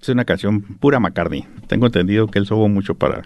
Es 0.00 0.08
una 0.08 0.24
canción 0.24 0.62
pura 0.62 0.98
McCartney. 0.98 1.44
Tengo 1.68 1.86
entendido 1.86 2.26
que 2.26 2.38
él 2.38 2.46
sobó 2.46 2.68
mucho 2.68 2.94
para... 2.94 3.22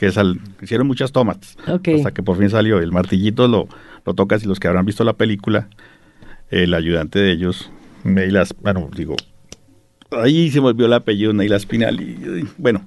que 0.00 0.10
sal- 0.10 0.40
hicieron 0.62 0.86
muchas 0.86 1.12
tomas. 1.12 1.58
Ok. 1.68 1.88
Hasta 1.96 2.12
que 2.12 2.22
por 2.22 2.38
fin 2.38 2.48
salió. 2.48 2.78
El 2.78 2.90
martillito 2.90 3.46
lo, 3.48 3.68
lo 4.06 4.14
tocas 4.14 4.42
y 4.42 4.46
los 4.46 4.58
que 4.58 4.66
habrán 4.66 4.86
visto 4.86 5.04
la 5.04 5.12
película, 5.12 5.68
el 6.48 6.72
ayudante 6.72 7.18
de 7.18 7.30
ellos, 7.32 7.70
Neil 8.02 8.38
As- 8.38 8.54
bueno, 8.62 8.88
digo, 8.96 9.14
ahí 10.10 10.50
se 10.50 10.60
me 10.62 10.68
olvidó 10.68 10.86
el 10.86 10.94
apellido, 10.94 11.34
Neil 11.34 11.52
Aspinall. 11.52 12.00
Y, 12.00 12.48
bueno, 12.56 12.86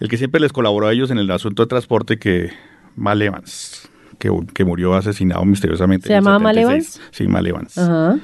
el 0.00 0.08
que 0.08 0.16
siempre 0.16 0.40
les 0.40 0.50
colaboró 0.50 0.86
a 0.88 0.92
ellos 0.94 1.10
en 1.10 1.18
el 1.18 1.30
asunto 1.30 1.62
de 1.62 1.66
transporte 1.68 2.18
que 2.18 2.50
Mal 2.96 3.20
Evans, 3.20 3.90
que, 4.18 4.30
que 4.54 4.64
murió 4.64 4.94
asesinado 4.94 5.44
misteriosamente. 5.44 6.06
¿Se 6.08 6.14
llamaba 6.14 6.38
Mal 6.38 6.54
76. 6.54 6.96
Evans? 6.96 7.10
Sí, 7.14 7.28
Mal 7.28 7.46
Evans. 7.46 7.76
Ajá. 7.76 8.18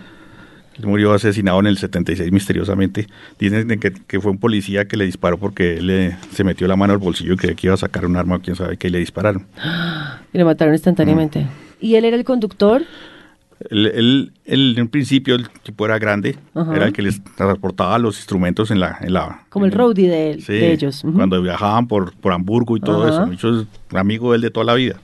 Él 0.83 0.89
murió 0.89 1.13
asesinado 1.15 1.61
en 1.61 1.67
el 1.69 1.79
76 1.79 2.31
misteriosamente. 2.33 3.07
Dicen 3.39 3.69
que, 3.79 3.93
que 3.93 4.21
fue 4.21 4.33
un 4.33 4.39
policía 4.39 4.87
que 4.87 4.97
le 4.97 5.05
disparó 5.07 5.39
porque 5.39 5.79
él 5.79 5.87
le- 5.87 6.17
se 6.33 6.43
metió 6.45 6.67
la 6.67 6.77
mano 6.77 6.93
al 6.93 6.99
bolsillo 6.99 7.35
y 7.35 7.37
creía 7.37 7.55
que 7.55 7.69
iba 7.69 7.75
a 7.75 7.79
sacar 7.79 8.05
un 8.05 8.17
arma 8.17 8.37
o 8.37 8.41
quién 8.41 8.57
sabe 8.57 8.77
qué 8.77 8.89
y 8.89 8.91
le 8.91 8.99
dispararon. 8.99 9.47
Y 10.35 10.39
lo 10.39 10.45
mataron 10.47 10.75
instantáneamente. 10.75 11.41
Mm. 11.41 11.49
¿Y 11.81 11.95
él 11.97 12.05
era 12.07 12.17
el 12.17 12.25
conductor? 12.25 12.83
Él, 13.71 13.87
él- 13.95 14.33
él, 14.45 14.75
en 14.77 14.83
un 14.83 14.89
principio 14.89 15.35
el 15.37 15.49
tipo 15.63 15.85
era 15.87 15.99
grande, 15.99 16.37
Ajá. 16.55 16.75
era 16.75 16.87
el 16.87 16.93
que 16.93 17.03
les 17.03 17.23
transportaba 17.37 17.97
los 17.99 18.17
instrumentos 18.17 18.71
en 18.73 18.81
la... 18.81 18.97
En 19.03 19.13
la 19.13 19.43
Como 19.51 19.67
el 19.67 19.73
roadie 19.73 20.09
de, 20.09 20.41
Sí, 20.41 20.55
de 20.55 20.73
ellos. 20.73 21.03
Cuando 21.15 21.41
viajaban 21.41 21.87
por, 21.87 22.13
por 22.15 22.33
Hamburgo 22.33 22.77
y 22.77 22.81
todo 22.81 23.03
Ajá. 23.05 23.11
eso. 23.13 23.27
Muchos 23.27 23.67
amigo 23.95 24.33
de 24.33 24.37
él 24.37 24.43
de 24.43 24.51
toda 24.51 24.67
la 24.67 24.75
vida. 24.75 24.97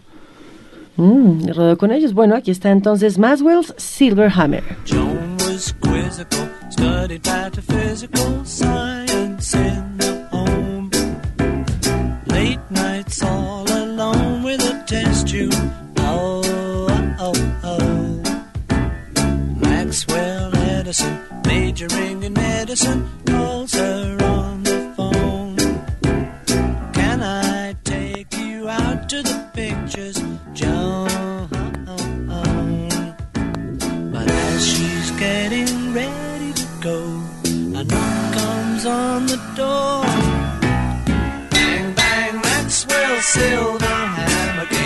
Mm, 0.96 1.48
rodó 1.54 1.78
con 1.78 1.92
ellos. 1.92 2.12
Bueno, 2.14 2.34
aquí 2.34 2.50
está 2.50 2.70
entonces 2.72 3.18
Maswell's 3.18 3.72
Silver 3.76 4.32
Hammer. 4.34 4.64
Joan 4.90 5.37
was 5.58 5.72
quizzical, 5.80 6.48
studied 6.70 7.26
metaphysical 7.26 8.44
science 8.44 9.54
in 9.54 9.98
the 9.98 10.28
home. 10.30 10.88
Late 12.26 12.60
nights 12.70 13.20
all 13.24 13.66
alone 13.68 14.44
with 14.44 14.60
a 14.60 14.84
test 14.86 15.26
tube. 15.26 15.52
Oh, 15.96 16.42
oh, 17.18 17.34
oh. 17.64 18.22
Maxwell 19.56 20.56
Edison, 20.56 21.18
majoring 21.44 22.22
in 22.22 22.34
medicine, 22.34 23.08
calls 23.26 23.72
her 23.74 24.17
on 38.88 39.26
the 39.26 39.36
door. 39.54 40.02
Bang, 41.50 41.94
bang, 41.94 42.34
Maxwell 42.40 43.20
Silver 43.20 43.86
hammer 43.86 44.77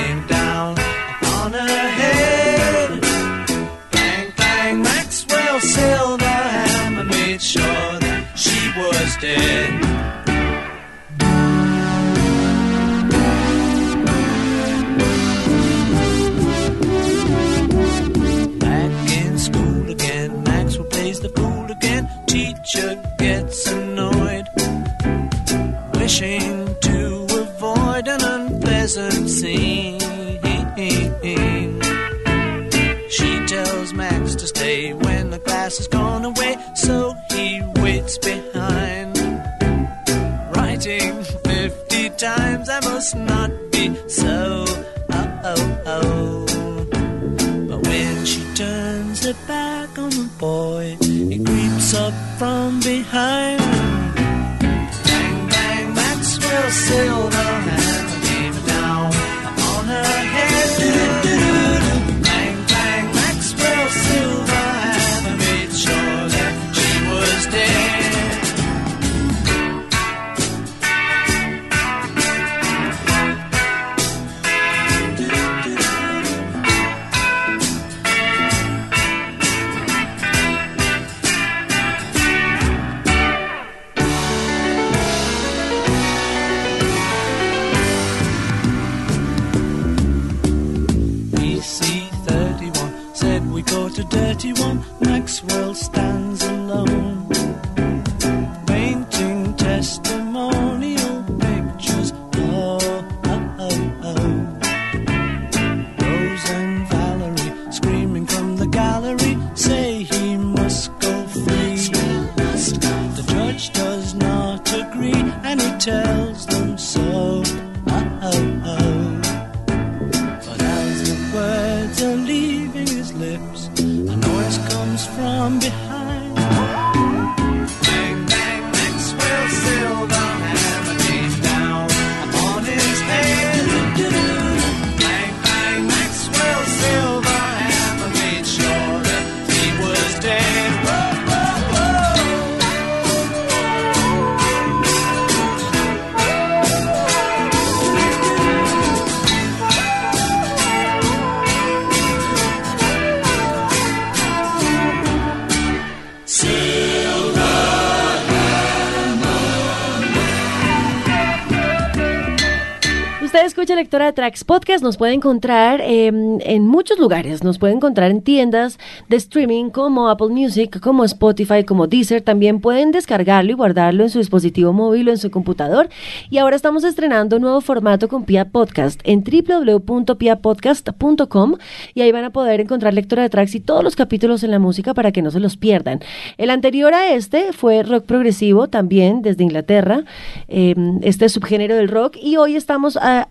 Lectora 163.82 164.06
de 164.06 164.12
Tracks 164.12 164.44
Podcast, 164.44 164.84
nos 164.84 164.96
puede 164.96 165.12
encontrar 165.12 165.80
eh, 165.80 166.06
en 166.06 166.68
muchos 166.68 167.00
lugares, 167.00 167.42
nos 167.42 167.58
puede 167.58 167.72
encontrar 167.72 168.12
en 168.12 168.22
tiendas 168.22 168.78
de 169.08 169.16
streaming 169.16 169.70
como 169.70 170.08
Apple 170.08 170.28
Music, 170.28 170.78
como 170.78 171.02
Spotify, 171.02 171.64
como 171.64 171.88
Deezer, 171.88 172.22
también 172.22 172.60
pueden 172.60 172.92
descargarlo 172.92 173.50
y 173.50 173.54
guardarlo 173.54 174.04
en 174.04 174.10
su 174.10 174.20
dispositivo 174.20 174.72
móvil 174.72 175.08
o 175.08 175.10
en 175.10 175.18
su 175.18 175.32
computador. 175.32 175.88
Y 176.30 176.38
ahora 176.38 176.54
estamos 176.54 176.84
estrenando 176.84 177.34
un 177.34 177.42
nuevo 177.42 177.60
formato 177.60 178.06
con 178.06 178.22
Pia 178.22 178.44
Podcast 178.44 179.00
en 179.02 179.24
www.piapodcast.com 179.24 181.56
y 181.94 182.02
ahí 182.02 182.12
van 182.12 182.22
a 182.22 182.30
poder 182.30 182.60
encontrar 182.60 182.94
Lectora 182.94 183.22
de 183.22 183.30
Tracks 183.30 183.56
y 183.56 183.60
todos 183.60 183.82
los 183.82 183.96
capítulos 183.96 184.44
en 184.44 184.52
la 184.52 184.60
música 184.60 184.94
para 184.94 185.10
que 185.10 185.22
no 185.22 185.32
se 185.32 185.40
los 185.40 185.56
pierdan. 185.56 185.98
El 186.38 186.50
anterior 186.50 186.94
a 186.94 187.10
este 187.10 187.52
fue 187.52 187.82
rock 187.82 188.04
progresivo, 188.04 188.68
también 188.68 189.22
desde 189.22 189.42
Inglaterra, 189.42 190.04
eh, 190.46 190.76
este 191.02 191.28
subgénero 191.28 191.74
del 191.74 191.88
rock, 191.88 192.16
y 192.22 192.36
hoy 192.36 192.54
estamos 192.54 192.96
ah, 193.02 193.26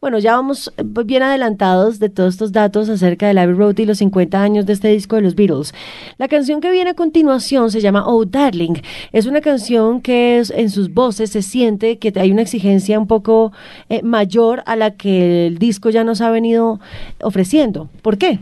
bueno, 0.00 0.18
ya 0.18 0.32
vamos 0.36 0.72
bien 1.04 1.22
adelantados 1.22 1.98
de 1.98 2.08
todos 2.08 2.34
estos 2.34 2.52
datos 2.52 2.88
acerca 2.88 3.26
del 3.28 3.38
Abbey 3.38 3.54
Road 3.54 3.78
y 3.78 3.86
los 3.86 3.98
50 3.98 4.40
años 4.40 4.66
de 4.66 4.72
este 4.72 4.88
disco 4.88 5.16
de 5.16 5.22
los 5.22 5.34
Beatles. 5.34 5.74
La 6.18 6.28
canción 6.28 6.60
que 6.60 6.70
viene 6.70 6.90
a 6.90 6.94
continuación 6.94 7.70
se 7.70 7.80
llama 7.80 8.04
Oh 8.06 8.24
Darling. 8.24 8.74
Es 9.12 9.26
una 9.26 9.40
canción 9.40 10.00
que 10.00 10.38
es- 10.38 10.50
en 10.50 10.70
sus 10.70 10.92
voces 10.92 11.30
se 11.30 11.42
siente 11.42 11.98
que 11.98 12.12
hay 12.18 12.30
una 12.32 12.42
exigencia 12.42 12.98
un 12.98 13.06
poco 13.06 13.52
eh, 13.88 14.02
mayor 14.02 14.62
a 14.66 14.76
la 14.76 14.92
que 14.92 15.46
el 15.48 15.58
disco 15.58 15.90
ya 15.90 16.04
nos 16.04 16.20
ha 16.20 16.30
venido 16.30 16.80
ofreciendo. 17.22 17.88
¿Por 18.02 18.18
qué? 18.18 18.38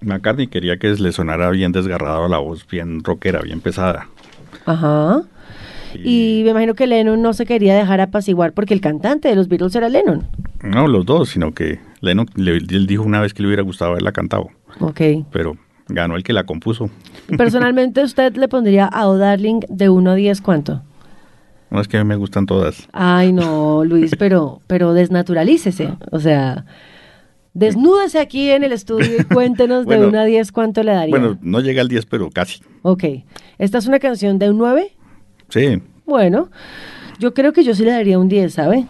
McCartney 0.00 0.48
quería 0.48 0.78
que 0.78 0.88
le 0.88 1.12
sonara 1.12 1.50
bien 1.50 1.70
desgarrada 1.72 2.26
la 2.28 2.38
voz, 2.38 2.66
bien 2.66 3.04
rockera, 3.04 3.40
bien 3.40 3.60
pesada. 3.60 4.08
Ajá. 4.66 5.22
Y 6.02 6.42
me 6.44 6.50
imagino 6.50 6.74
que 6.74 6.86
Lennon 6.86 7.20
no 7.22 7.32
se 7.32 7.46
quería 7.46 7.74
dejar 7.76 8.00
apaciguar 8.00 8.52
porque 8.52 8.74
el 8.74 8.80
cantante 8.80 9.28
de 9.28 9.36
los 9.36 9.48
Beatles 9.48 9.74
era 9.74 9.88
Lennon. 9.88 10.26
No 10.62 10.86
los 10.88 11.04
dos, 11.06 11.30
sino 11.30 11.52
que 11.52 11.80
Lennon 12.00 12.26
le, 12.34 12.56
él 12.56 12.86
dijo 12.86 13.02
una 13.02 13.20
vez 13.20 13.34
que 13.34 13.42
le 13.42 13.48
hubiera 13.48 13.62
gustado 13.62 13.92
haberla 13.92 14.12
cantado, 14.12 14.48
Ok. 14.80 15.00
pero 15.30 15.56
ganó 15.88 16.16
el 16.16 16.22
que 16.22 16.32
la 16.32 16.44
compuso. 16.44 16.88
Personalmente, 17.36 18.02
¿usted 18.04 18.36
le 18.36 18.48
pondría 18.48 18.88
a 18.92 19.06
Darling 19.06 19.60
de 19.68 19.88
1 19.88 20.10
a 20.10 20.14
10 20.14 20.40
cuánto? 20.40 20.82
No 21.70 21.80
es 21.80 21.88
que 21.88 22.02
me 22.04 22.16
gustan 22.16 22.46
todas. 22.46 22.88
Ay, 22.92 23.32
no, 23.32 23.84
Luis, 23.86 24.14
pero, 24.18 24.60
pero 24.66 24.92
desnaturalícese. 24.94 25.94
O 26.10 26.20
sea, 26.20 26.64
desnúdese 27.54 28.18
aquí 28.18 28.50
en 28.50 28.62
el 28.64 28.72
estudio 28.72 29.20
y 29.20 29.24
cuéntenos 29.24 29.86
de 29.86 29.96
Bueno, 29.96 30.08
1 30.08 30.18
a 30.20 30.24
10 30.24 30.52
cuánto 30.52 30.82
le 30.82 30.92
daría. 30.92 31.10
Bueno, 31.16 31.38
no 31.40 31.60
llega 31.60 31.80
al 31.82 31.88
10, 31.88 32.06
pero 32.06 32.30
casi. 32.30 32.60
Ok. 32.82 33.04
¿Esta 33.58 33.78
es 33.78 33.86
una 33.86 33.98
canción 33.98 34.38
de 34.38 34.50
un 34.50 34.58
9? 34.58 34.92
Sí, 35.52 35.82
Bueno, 36.06 36.48
yo 37.18 37.34
creo 37.34 37.52
que 37.52 37.62
yo 37.62 37.74
sí 37.74 37.84
le 37.84 37.90
daría 37.90 38.18
un 38.18 38.26
10, 38.28 38.54
¿sabe? 38.54 38.86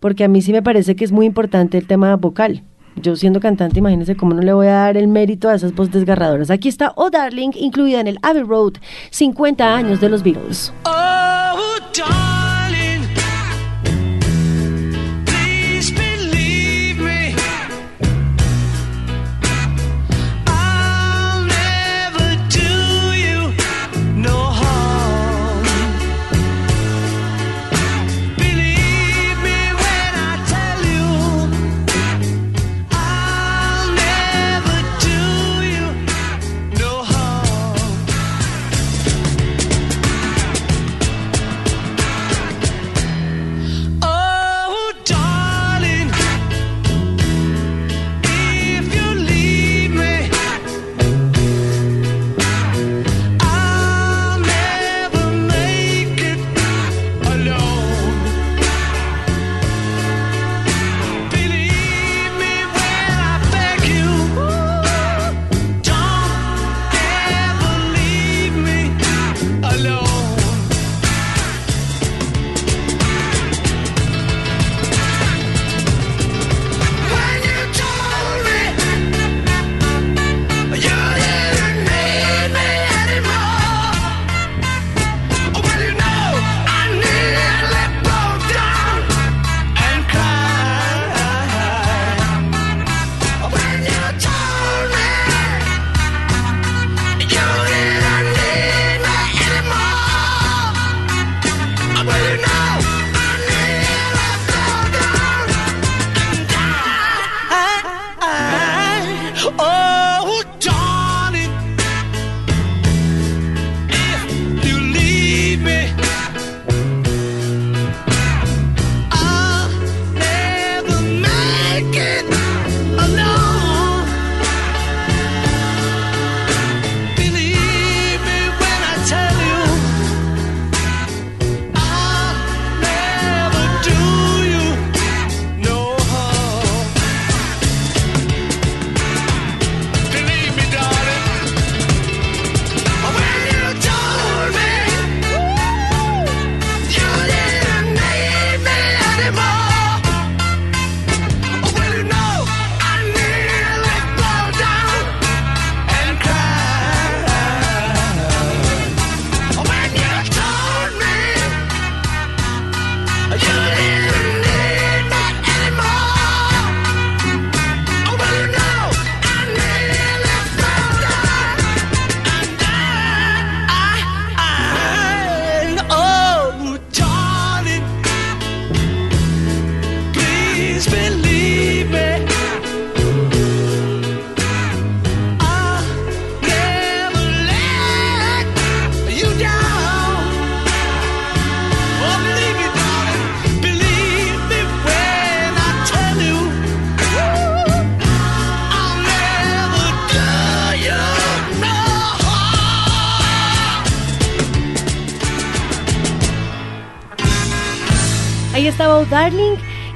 Porque 0.00 0.22
a 0.22 0.28
mí 0.28 0.42
sí 0.42 0.52
me 0.52 0.60
parece 0.60 0.96
que 0.96 1.04
es 1.06 1.12
muy 1.12 1.24
importante 1.24 1.78
el 1.78 1.86
tema 1.86 2.14
vocal. 2.16 2.62
Yo 2.96 3.16
siendo 3.16 3.40
cantante, 3.40 3.78
imagínense 3.78 4.14
cómo 4.14 4.34
no 4.34 4.42
le 4.42 4.52
voy 4.52 4.66
a 4.66 4.72
dar 4.74 4.98
el 4.98 5.08
mérito 5.08 5.48
a 5.48 5.54
esas 5.54 5.74
voces 5.74 5.94
desgarradoras. 5.94 6.50
Aquí 6.50 6.68
está 6.68 6.92
Oh 6.96 7.08
Darling, 7.08 7.52
incluida 7.54 8.00
en 8.00 8.08
el 8.08 8.18
Abbey 8.20 8.42
Road, 8.42 8.74
50 9.10 9.74
años 9.74 9.98
de 10.02 10.10
los 10.10 10.22
Beatles. 10.22 10.74
Oh, 10.84 11.23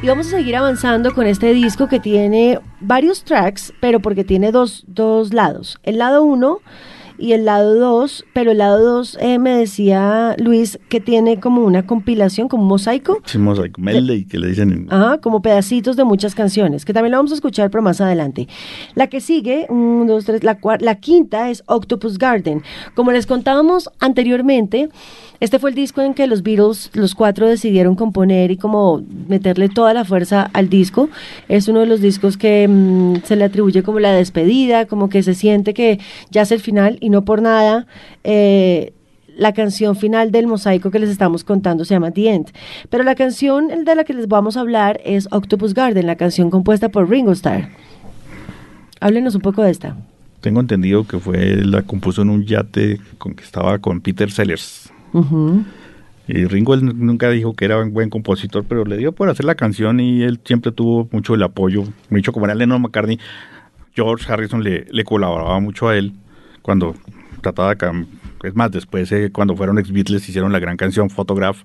y 0.09 0.11
vamos 0.11 0.29
a 0.29 0.38
seguir 0.38 0.57
avanzando 0.57 1.12
con 1.12 1.27
este 1.27 1.53
disco 1.53 1.87
que 1.87 2.01
tiene 2.01 2.61
varios 2.81 3.25
tracks, 3.25 3.75
pero 3.79 4.01
porque 4.01 4.25
tiene 4.25 4.53
dos, 4.53 4.85
dos 4.87 5.35
lados. 5.35 5.79
El 5.83 5.99
lado 5.99 6.23
uno 6.25 6.61
y 7.18 7.33
el 7.33 7.44
lado 7.44 7.75
2, 7.75 8.25
pero 8.33 8.53
el 8.53 8.59
lado 8.59 8.79
2 8.99 9.18
eh, 9.21 9.38
me 9.40 9.51
decía 9.51 10.35
Luis 10.38 10.79
que 10.88 11.01
tiene 11.01 11.40
como 11.40 11.62
una 11.64 11.85
compilación, 11.85 12.47
como 12.49 12.62
un 12.62 12.68
mosaico. 12.68 13.18
Sí, 13.27 13.37
mosaico, 13.38 13.81
medley, 13.81 14.25
que 14.25 14.38
le 14.38 14.47
dicen. 14.47 14.71
en- 14.73 14.87
Ajá, 14.92 15.18
como 15.18 15.42
pedacitos 15.42 15.97
de 15.97 16.05
muchas 16.05 16.35
canciones, 16.37 16.85
que 16.85 16.92
también 16.94 17.11
la 17.11 17.16
vamos 17.18 17.33
a 17.33 17.35
escuchar, 17.35 17.71
pero 17.71 17.83
más 17.83 18.01
adelante. 18.01 18.47
La 18.94 19.09
que 19.09 19.21
sigue, 19.21 19.66
un, 19.68 20.07
dos, 20.07 20.25
tres, 20.27 20.42
la, 20.44 20.59
la 20.79 20.94
quinta 20.94 21.51
es 21.51 21.64
Octopus 21.66 22.18
Garden. 22.18 22.62
Como 22.94 23.11
les 23.11 23.27
contábamos 23.27 23.90
anteriormente, 23.99 24.88
este 25.40 25.59
fue 25.59 25.70
el 25.70 25.77
disco 25.77 26.01
en 26.03 26.14
que 26.14 26.27
los 26.27 26.42
Beatles, 26.42 26.90
los 26.94 27.14
cuatro, 27.14 27.46
decidieron 27.46 27.94
componer 27.94 28.51
y 28.51 28.57
como 28.57 29.03
meterle 29.29 29.68
toda 29.68 29.94
la 29.94 30.05
fuerza 30.05 30.51
al 30.53 30.68
disco. 30.68 31.09
Es 31.48 31.68
uno 31.68 31.81
de 31.81 31.87
los 31.87 32.01
discos 32.01 32.37
que 32.37 32.66
mm, 32.66 33.24
se 33.24 33.37
le 33.37 33.44
atribuye 33.44 33.83
como 33.83 34.01
la 34.01 34.12
despedida, 34.12 34.87
como 34.87 35.09
que 35.09 35.22
se 35.22 35.35
siente 35.35 35.74
que 35.74 36.01
ya 36.31 36.42
es 36.42 36.51
el 36.51 36.61
final 36.61 36.98
y 37.01 37.11
no 37.11 37.24
por 37.24 37.42
nada. 37.42 37.87
eh, 38.24 38.92
la 39.38 39.53
canción 39.53 39.94
final 39.94 40.33
del 40.33 40.48
mosaico 40.48 40.90
que 40.90 40.98
les 40.98 41.11
estamos 41.11 41.44
contando 41.44 41.85
se 41.85 41.94
llama 41.94 42.11
The 42.11 42.29
End. 42.29 42.51
Pero 42.90 43.05
la 43.05 43.14
canción 43.14 43.68
de 43.85 43.94
la 43.94 44.03
que 44.03 44.12
les 44.12 44.27
vamos 44.27 44.57
a 44.57 44.61
hablar 44.61 45.01
es 45.05 45.29
Octopus 45.31 45.74
Garden, 45.74 46.07
la 46.09 46.16
canción 46.16 46.51
compuesta 46.51 46.88
por 46.88 47.09
Ringo 47.09 47.31
Starr. 47.31 47.68
Háblenos 49.01 49.37
un 49.37 49.40
poco 49.40 49.62
de 49.62 49.70
esta. 49.70 49.96
Tengo 50.40 50.61
entendido 50.61 51.07
que 51.07 51.20
fue, 51.20 51.55
la 51.64 51.83
compuso 51.83 52.22
en 52.22 52.31
un 52.31 52.44
yate 52.44 53.01
con 53.16 53.35
que 53.35 53.44
estaba 53.44 53.79
con 53.79 54.01
Peter 54.01 54.29
Sellers. 54.29 54.92
Y 56.29 56.44
Ringo 56.44 56.75
él 56.75 56.85
nunca 56.85 57.31
dijo 57.31 57.55
que 57.55 57.64
era 57.64 57.79
un 57.79 57.94
buen 57.94 58.11
compositor, 58.11 58.64
pero 58.68 58.85
le 58.85 58.99
dio 58.99 59.12
por 59.12 59.31
hacer 59.31 59.47
la 59.47 59.55
canción 59.55 59.99
y 59.99 60.23
él 60.23 60.38
siempre 60.44 60.73
tuvo 60.73 61.09
mucho 61.11 61.35
el 61.35 61.42
apoyo. 61.42 61.85
Mucho 62.11 62.33
como 62.33 62.44
era 62.44 62.55
Lennon 62.55 62.83
McCartney, 62.83 63.18
George 63.94 64.31
Harrison 64.31 64.62
le, 64.62 65.05
colaboraba 65.05 65.59
mucho 65.59 65.88
a 65.88 65.97
él 65.97 66.12
cuando 66.62 66.94
trataba 67.40 67.75
de... 67.75 68.07
Es 68.44 68.55
más, 68.55 68.71
después 68.71 69.11
eh, 69.11 69.31
cuando 69.33 69.57
fueron 69.57 69.79
ex 69.79 69.90
Beatles 69.90 70.29
hicieron 70.29 70.53
la 70.53 70.61
gran 70.61 70.77
canción 70.77 71.11
Photograph, 71.11 71.57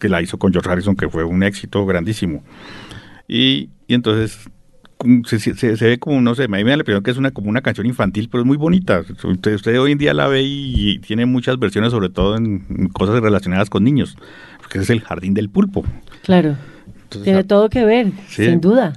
que 0.00 0.08
la 0.08 0.22
hizo 0.22 0.38
con 0.38 0.52
George 0.52 0.70
Harrison, 0.70 0.96
que 0.96 1.08
fue 1.08 1.24
un 1.24 1.42
éxito 1.42 1.84
grandísimo. 1.84 2.42
Y, 3.28 3.70
y 3.88 3.94
entonces 3.94 4.48
se, 5.26 5.38
se- 5.38 5.54
se- 5.54 5.84
ve 5.84 5.98
como, 5.98 6.20
no 6.20 6.34
sé, 6.34 6.44
a 6.44 6.48
mí 6.48 6.64
me 6.64 6.70
da 6.70 6.76
la 6.76 6.80
impresión 6.82 7.02
que 7.02 7.10
es 7.10 7.16
una, 7.18 7.30
como 7.30 7.48
una 7.50 7.60
canción 7.60 7.86
infantil, 7.86 8.28
pero 8.30 8.42
es 8.42 8.46
muy 8.46 8.56
bonita. 8.56 9.02
Usted, 9.24 9.54
usted 9.54 9.80
hoy 9.80 9.92
en 9.92 9.98
día 9.98 10.14
la 10.14 10.26
ve 10.28 10.42
y, 10.42 10.90
y 10.92 10.98
tiene 11.00 11.26
muchas 11.26 11.58
versiones, 11.58 11.90
sobre 11.92 12.08
todo 12.08 12.36
en, 12.36 12.88
cosas 12.92 13.20
relacionadas 13.20 13.68
con 13.70 13.84
niños, 13.84 14.16
porque 14.60 14.78
es 14.78 14.90
el 14.90 15.00
jardín 15.02 15.34
del 15.34 15.48
pulpo. 15.50 15.84
Claro. 16.22 16.56
Entonces, 17.04 17.24
Tiene 17.24 17.38
ah, 17.40 17.44
todo 17.46 17.68
que 17.68 17.84
ver, 17.84 18.10
Sí. 18.28 18.46
sin 18.46 18.60
duda. 18.60 18.92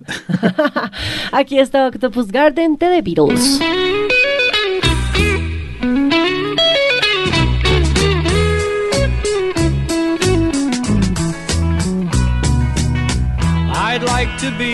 Aquí 1.32 1.60
está 1.60 1.88
Octopus 1.88 2.32
Garden 2.32 2.76
de 2.78 2.88
The 2.88 3.02
Beatles. 3.04 3.60
I'd 13.72 14.04
like 14.04 14.30
to 14.40 14.52
be 14.58 14.74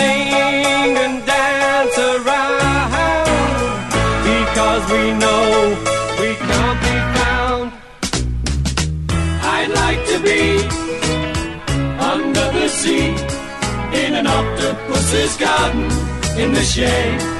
Sing 0.00 0.96
and 1.04 1.16
dance 1.26 1.96
around 2.12 3.26
because 4.30 4.82
we 4.94 5.04
know 5.22 5.42
we 6.20 6.30
can't 6.48 6.78
be 6.86 6.96
found. 7.16 7.66
I'd 9.56 9.72
like 9.82 10.02
to 10.12 10.16
be 10.30 10.42
under 12.12 12.46
the 12.58 12.68
sea 12.80 13.08
in 14.02 14.10
an 14.20 14.26
octopus's 14.26 15.36
garden 15.36 15.84
in 16.42 16.48
the 16.58 16.64
shade. 16.74 17.39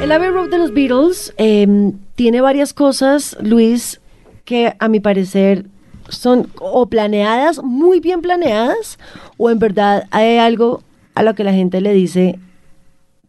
El 0.00 0.12
Abbey 0.12 0.30
Road 0.30 0.50
de 0.50 0.58
los 0.58 0.72
Beatles 0.72 1.34
eh, 1.36 1.92
tiene 2.14 2.40
varias 2.40 2.72
cosas, 2.72 3.36
Luis, 3.40 4.00
que 4.44 4.74
a 4.78 4.88
mi 4.88 5.00
parecer 5.00 5.66
son 6.08 6.48
o 6.60 6.86
planeadas, 6.86 7.62
muy 7.62 8.00
bien 8.00 8.22
planeadas, 8.22 8.98
o 9.36 9.50
en 9.50 9.58
verdad 9.58 10.04
hay 10.10 10.38
algo 10.38 10.82
a 11.14 11.22
lo 11.22 11.34
que 11.34 11.44
la 11.44 11.52
gente 11.52 11.80
le 11.80 11.92
dice 11.92 12.38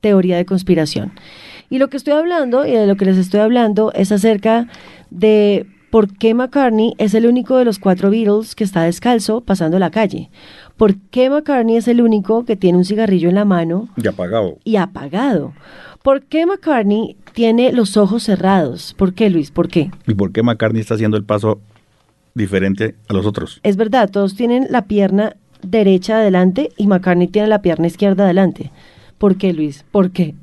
teoría 0.01 0.37
de 0.37 0.45
conspiración. 0.45 1.11
Y 1.69 1.79
lo 1.79 1.89
que 1.89 1.97
estoy 1.97 2.13
hablando, 2.13 2.65
y 2.65 2.71
de 2.71 2.87
lo 2.87 2.95
que 2.95 3.05
les 3.05 3.17
estoy 3.17 3.39
hablando, 3.41 3.91
es 3.93 4.11
acerca 4.11 4.67
de 5.09 5.65
por 5.89 6.17
qué 6.17 6.33
McCartney 6.33 6.93
es 6.97 7.13
el 7.13 7.25
único 7.25 7.57
de 7.57 7.65
los 7.65 7.79
cuatro 7.79 8.09
Beatles 8.09 8.55
que 8.55 8.63
está 8.63 8.83
descalzo 8.83 9.41
pasando 9.41 9.79
la 9.79 9.89
calle. 9.89 10.29
¿Por 10.75 10.95
qué 10.95 11.29
McCartney 11.29 11.77
es 11.77 11.87
el 11.87 12.01
único 12.01 12.45
que 12.45 12.55
tiene 12.55 12.77
un 12.77 12.85
cigarrillo 12.85 13.29
en 13.29 13.35
la 13.35 13.45
mano 13.45 13.89
Y 14.01 14.07
apagado. 14.07 14.57
y 14.63 14.75
apagado? 14.75 15.53
¿Por 16.03 16.23
qué 16.23 16.45
McCartney 16.45 17.17
tiene 17.33 17.71
los 17.73 17.97
ojos 17.97 18.23
cerrados? 18.23 18.93
¿Por 18.97 19.13
qué, 19.13 19.29
Luis? 19.29 19.51
¿Por 19.51 19.67
qué? 19.67 19.91
¿Y 20.05 20.13
por 20.13 20.31
qué 20.31 20.43
McCartney 20.43 20.81
está 20.81 20.93
haciendo 20.95 21.17
el 21.17 21.23
paso 21.25 21.59
diferente 22.37 22.95
a 23.09 23.13
los 23.13 23.25
otros. 23.25 23.59
Es 23.63 23.75
verdad, 23.75 24.09
todos 24.09 24.35
tienen 24.35 24.67
la 24.69 24.83
pierna 24.83 25.35
derecha 25.61 26.17
adelante 26.17 26.69
y 26.77 26.87
McCartney 26.87 27.27
tiene 27.27 27.47
la 27.47 27.61
pierna 27.61 27.87
izquierda 27.87 28.23
adelante. 28.23 28.71
¿Por 29.17 29.37
qué, 29.37 29.53
Luis? 29.53 29.83
¿Por 29.91 30.11
qué? 30.11 30.35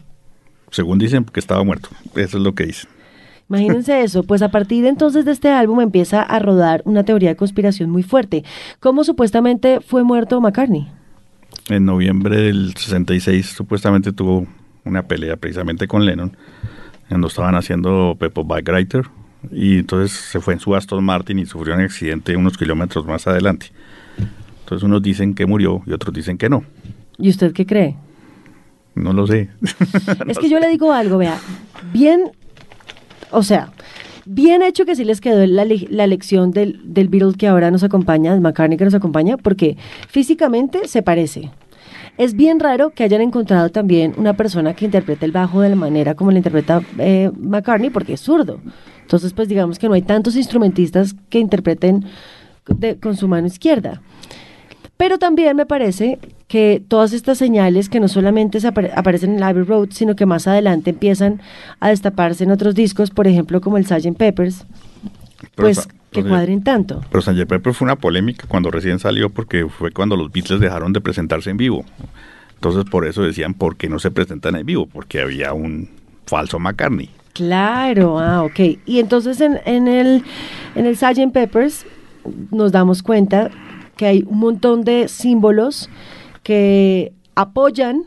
Según 0.71 0.99
dicen, 0.99 1.25
que 1.25 1.41
estaba 1.41 1.63
muerto. 1.63 1.89
Eso 2.17 2.39
es 2.39 2.43
lo 2.43 2.55
que 2.55 2.67
dicen. 2.67 2.91
Imagínense 3.49 4.03
eso, 4.03 4.25
pues 4.25 4.43
a 4.43 4.51
partir 4.51 4.83
de 4.83 4.89
entonces 4.89 5.25
de 5.25 5.33
este 5.33 5.51
álbum 5.51 5.81
empieza 5.81 6.23
a 6.23 6.39
rodar 6.39 6.83
una 6.85 7.05
teoría 7.05 7.29
de 7.29 7.37
conspiración 7.37 7.91
muy 7.91 8.03
fuerte. 8.03 8.43
¿Cómo 8.81 9.05
supuestamente 9.05 9.81
fue 9.81 10.03
muerto 10.03 10.41
McCartney? 10.41 10.89
En 11.69 11.85
noviembre 11.85 12.37
del 12.37 12.75
66 12.75 13.47
supuestamente 13.47 14.13
tuvo 14.13 14.47
una 14.85 15.07
pelea 15.07 15.37
precisamente 15.37 15.87
con 15.87 16.05
Lennon, 16.05 16.37
cuando 17.09 17.29
estaban 17.29 17.55
haciendo 17.55 18.17
Peppo 18.19 18.45
Bike 18.45 18.69
y 19.53 19.79
entonces 19.79 20.13
se 20.13 20.41
fue 20.41 20.55
en 20.55 20.61
su 20.61 20.75
Aston 20.75 21.05
Martin 21.05 21.39
y 21.39 21.47
sufrió 21.47 21.75
un 21.75 21.81
accidente 21.81 22.37
unos 22.37 22.57
kilómetros 22.57 23.07
más 23.07 23.27
adelante. 23.27 23.67
Entonces 24.61 24.83
unos 24.83 25.03
dicen 25.03 25.35
que 25.35 25.47
murió 25.47 25.83
y 25.87 25.93
otros 25.93 26.15
dicen 26.15 26.39
que 26.39 26.49
no. 26.49 26.65
¿Y 27.19 27.31
usted 27.31 27.53
qué 27.53 27.67
cree? 27.67 27.97
No 28.95 29.13
lo 29.13 29.27
sé. 29.27 29.51
es 30.29 30.39
que 30.39 30.49
yo 30.49 30.59
le 30.59 30.69
digo 30.69 30.93
algo, 30.93 31.19
vea, 31.19 31.39
bien, 31.93 32.31
o 33.31 33.43
sea, 33.43 33.73
bien 34.25 34.63
hecho 34.63 34.85
que 34.85 34.97
sí 34.97 35.05
les 35.05 35.21
quedó 35.21 35.45
la, 35.47 35.67
la 35.91 36.07
lección 36.07 36.51
del, 36.51 36.81
del 36.85 37.09
Beatle 37.09 37.35
que 37.35 37.49
ahora 37.49 37.71
nos 37.71 37.83
acompaña, 37.83 38.33
del 38.33 38.41
McCartney 38.41 38.79
que 38.79 38.85
nos 38.85 38.95
acompaña, 38.95 39.37
porque 39.37 39.77
físicamente 40.09 40.89
se 40.89 41.03
parece. 41.03 41.51
Es 42.17 42.35
bien 42.35 42.61
raro 42.61 42.91
que 42.91 43.05
hayan 43.05 43.21
encontrado 43.21 43.71
también 43.71 44.15
una 44.17 44.35
persona 44.35 44.75
que 44.75 44.85
interprete 44.85 45.25
el 45.25 45.33
bajo 45.33 45.61
de 45.61 45.71
la 45.71 45.77
manera 45.77 46.15
como 46.15 46.31
lo 46.31 46.37
interpreta 46.37 46.83
eh, 46.99 47.31
McCartney, 47.37 47.91
porque 47.91 48.15
es 48.15 48.21
zurdo. 48.21 48.61
Entonces, 49.03 49.33
pues 49.33 49.49
digamos 49.49 49.79
que 49.79 49.89
no 49.89 49.95
hay 49.95 50.03
tantos 50.03 50.37
instrumentistas 50.37 51.15
que 51.29 51.39
interpreten 51.39 52.05
con 53.01 53.17
su 53.17 53.29
mano 53.29 53.47
izquierda. 53.47 54.01
Pero 54.97 55.19
también 55.19 55.57
me 55.57 55.67
parece 55.67 56.19
que 56.47 56.83
todas 56.87 57.13
estas 57.13 57.39
señales 57.39 57.89
que 57.89 58.01
no 58.01 58.09
solamente 58.09 58.59
aparecen 58.95 59.37
en 59.37 59.43
Abbey 59.43 59.65
Road, 59.65 59.89
sino 59.91 60.15
que 60.15 60.25
más 60.25 60.47
adelante 60.47 60.91
empiezan 60.91 61.41
a 61.81 61.89
destaparse 61.89 62.45
en 62.45 62.53
otros 62.53 62.75
discos, 62.75 63.11
por 63.11 63.27
ejemplo 63.27 63.61
como 63.61 63.77
el 63.77 63.87
Sgt. 63.87 64.17
Peppers, 64.17 64.65
pues 65.57 65.89
que 66.22 66.29
cuadren 66.29 66.62
tanto. 66.62 67.03
Pero 67.11 67.20
Sgt. 67.20 67.46
Peppers 67.46 67.77
fue 67.77 67.87
una 67.87 67.96
polémica 67.96 68.46
cuando 68.48 68.70
recién 68.70 68.98
salió 68.98 69.31
porque 69.31 69.66
fue 69.68 69.90
cuando 69.90 70.16
los 70.16 70.33
Beatles 70.33 70.61
dejaron 70.61 70.92
de 70.92 71.00
presentarse 71.00 71.50
en 71.50 71.57
vivo. 71.57 71.85
Entonces 72.55 72.85
por 72.85 73.07
eso 73.07 73.22
decían, 73.22 73.55
¿por 73.55 73.77
qué 73.77 73.88
no 73.88 73.98
se 73.98 74.11
presentan 74.11 74.57
en 74.57 74.64
vivo? 74.64 74.87
Porque 74.87 75.20
había 75.20 75.53
un 75.53 75.90
falso 76.27 76.59
McCartney. 76.59 77.11
Claro, 77.35 78.18
ah, 78.20 78.44
ok. 78.44 78.61
Y 78.87 79.00
entonces 79.00 79.40
en, 79.40 79.61
en 79.66 79.88
el, 79.88 80.22
en 80.74 80.87
el 80.87 80.96
Sgt. 80.96 81.33
Peppers 81.33 81.85
nos 82.50 82.72
damos 82.72 83.03
cuenta 83.03 83.50
que 83.96 84.07
hay 84.07 84.24
un 84.27 84.38
montón 84.38 84.85
de 84.85 85.09
símbolos 85.09 85.90
que 86.42 87.12
apoyan 87.35 88.05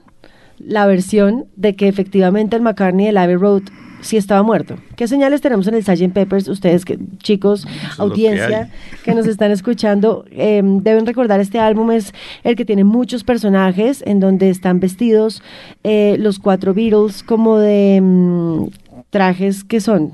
la 0.59 0.87
versión 0.87 1.45
de 1.55 1.75
que 1.75 1.87
efectivamente 1.87 2.55
el 2.55 2.61
McCartney 2.61 3.07
del 3.07 3.17
Abbey 3.17 3.35
Road 3.35 3.63
sí 4.01 4.17
estaba 4.17 4.43
muerto. 4.43 4.75
¿Qué 4.95 5.07
señales 5.07 5.41
tenemos 5.41 5.67
en 5.67 5.75
el 5.75 5.83
Sgt. 5.83 6.13
Peppers? 6.13 6.47
Ustedes, 6.47 6.85
que, 6.85 6.97
chicos, 7.19 7.67
audiencia 7.97 8.69
que, 9.03 9.13
nos 9.13 9.27
están 9.27 9.51
escuchando, 9.51 10.25
em, 10.31 10.81
deben 10.81 11.05
recordar 11.05 11.39
este 11.39 11.59
álbum 11.59 11.91
es 11.91 12.13
el 12.43 12.55
que 12.55 12.65
tiene 12.65 12.83
muchos 12.83 13.23
personajes 13.23 14.03
en 14.05 14.19
donde 14.19 14.49
están 14.49 14.79
vestidos 14.79 15.41
eh, 15.83 16.17
los 16.19 16.39
cuatro 16.39 16.73
Beatles 16.73 17.23
como 17.23 17.57
de 17.57 17.99
mm, 18.01 18.67
trajes 19.09 19.63
que 19.63 19.81
son. 19.81 20.13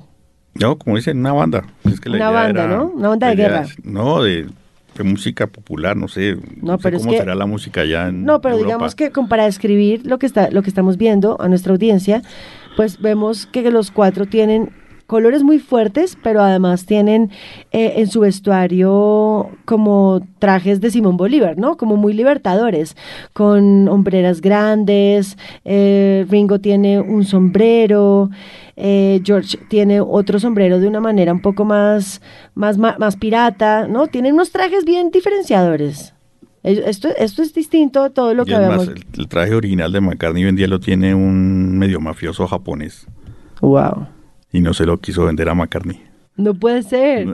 No, 0.56 0.78
como 0.78 0.96
dicen, 0.96 1.20
una 1.20 1.34
banda. 1.34 1.64
una 2.06 2.30
banda, 2.30 2.68
¿no? 2.68 2.92
Una 2.96 3.10
banda 3.10 3.28
de 3.30 3.36
guerra. 3.36 3.66
no, 3.84 4.22
de 4.22 4.48
de 4.96 5.04
música 5.04 5.48
popular, 5.48 5.98
no 5.98 6.08
sé, 6.08 6.38
no, 6.62 6.78
pero 6.78 7.00
cómo 7.00 7.12
será 7.12 7.36
la 7.36 7.46
música 7.46 7.82
allá 7.82 8.10
en 8.10 8.26
No, 8.26 8.42
pero 8.42 8.58
digamos 8.58 8.96
que 8.96 9.12
para 9.28 9.46
describir 9.46 10.06
lo 10.06 10.20
que 10.20 10.26
está 10.26 10.52
lo 10.52 10.62
que 10.62 10.70
estamos 10.70 10.98
viendo 10.98 11.42
a 11.42 11.48
nuestra 11.48 11.72
audiencia, 11.72 12.22
pues 12.76 13.00
vemos 13.00 13.46
que 13.46 13.70
los 13.72 13.92
cuatro 13.92 14.26
tienen 14.26 14.72
colores 15.08 15.44
muy 15.44 15.60
fuertes, 15.60 16.18
pero 16.24 16.42
además 16.42 16.86
tienen 16.86 17.30
eh, 17.72 17.94
en 17.98 18.08
su 18.08 18.22
vestuario 18.22 19.50
como 19.66 20.22
trajes 20.40 20.82
de 20.82 20.92
Simón 20.92 21.18
Bolívar, 21.18 21.58
¿no? 21.58 21.78
Como 21.78 21.98
muy 21.98 22.14
libertadores, 22.14 22.96
con 23.34 23.88
hombreras 23.90 24.42
grandes, 24.42 25.38
eh, 25.66 26.26
Ringo 26.30 26.60
tiene 26.60 27.00
un 27.00 27.26
sombrero, 27.26 28.30
eh, 28.76 29.22
George 29.24 29.58
tiene 29.70 30.02
otro 30.02 30.40
sombrero 30.40 30.80
de 30.80 30.88
una 30.88 31.00
manera 31.00 31.34
un 31.34 31.42
poco 31.42 31.66
más, 31.66 32.22
más, 32.56 32.78
más, 32.78 33.16
pirata, 33.18 33.88
¿no? 33.88 34.08
Tienen 34.08 34.34
unos 34.34 34.52
trajes 34.52 34.86
bien 34.86 35.12
diferenciadores. 35.12 36.14
Esto, 36.64 37.10
esto 37.18 37.42
es 37.42 37.54
distinto 37.54 38.02
a 38.02 38.10
todo 38.10 38.34
lo 38.34 38.46
que 38.46 38.58
vemos. 38.58 38.88
El, 38.88 39.28
traje 39.28 39.54
original 39.54 39.92
de 39.92 40.00
McCartney 40.00 40.44
hoy 40.44 40.50
en 40.50 40.56
día 40.56 40.68
lo 40.68 40.80
tiene 40.80 41.14
un 41.14 41.78
medio 41.78 42.00
mafioso 42.00 42.48
japonés. 42.48 43.06
Wow 43.60 44.08
y 44.54 44.62
no 44.62 44.74
se 44.74 44.86
lo 44.86 45.02
quiso 45.02 45.26
vender 45.26 45.50
a 45.50 45.56
McCartney. 45.56 46.00
No 46.38 46.54
puede 46.54 46.84
ser. 46.84 47.34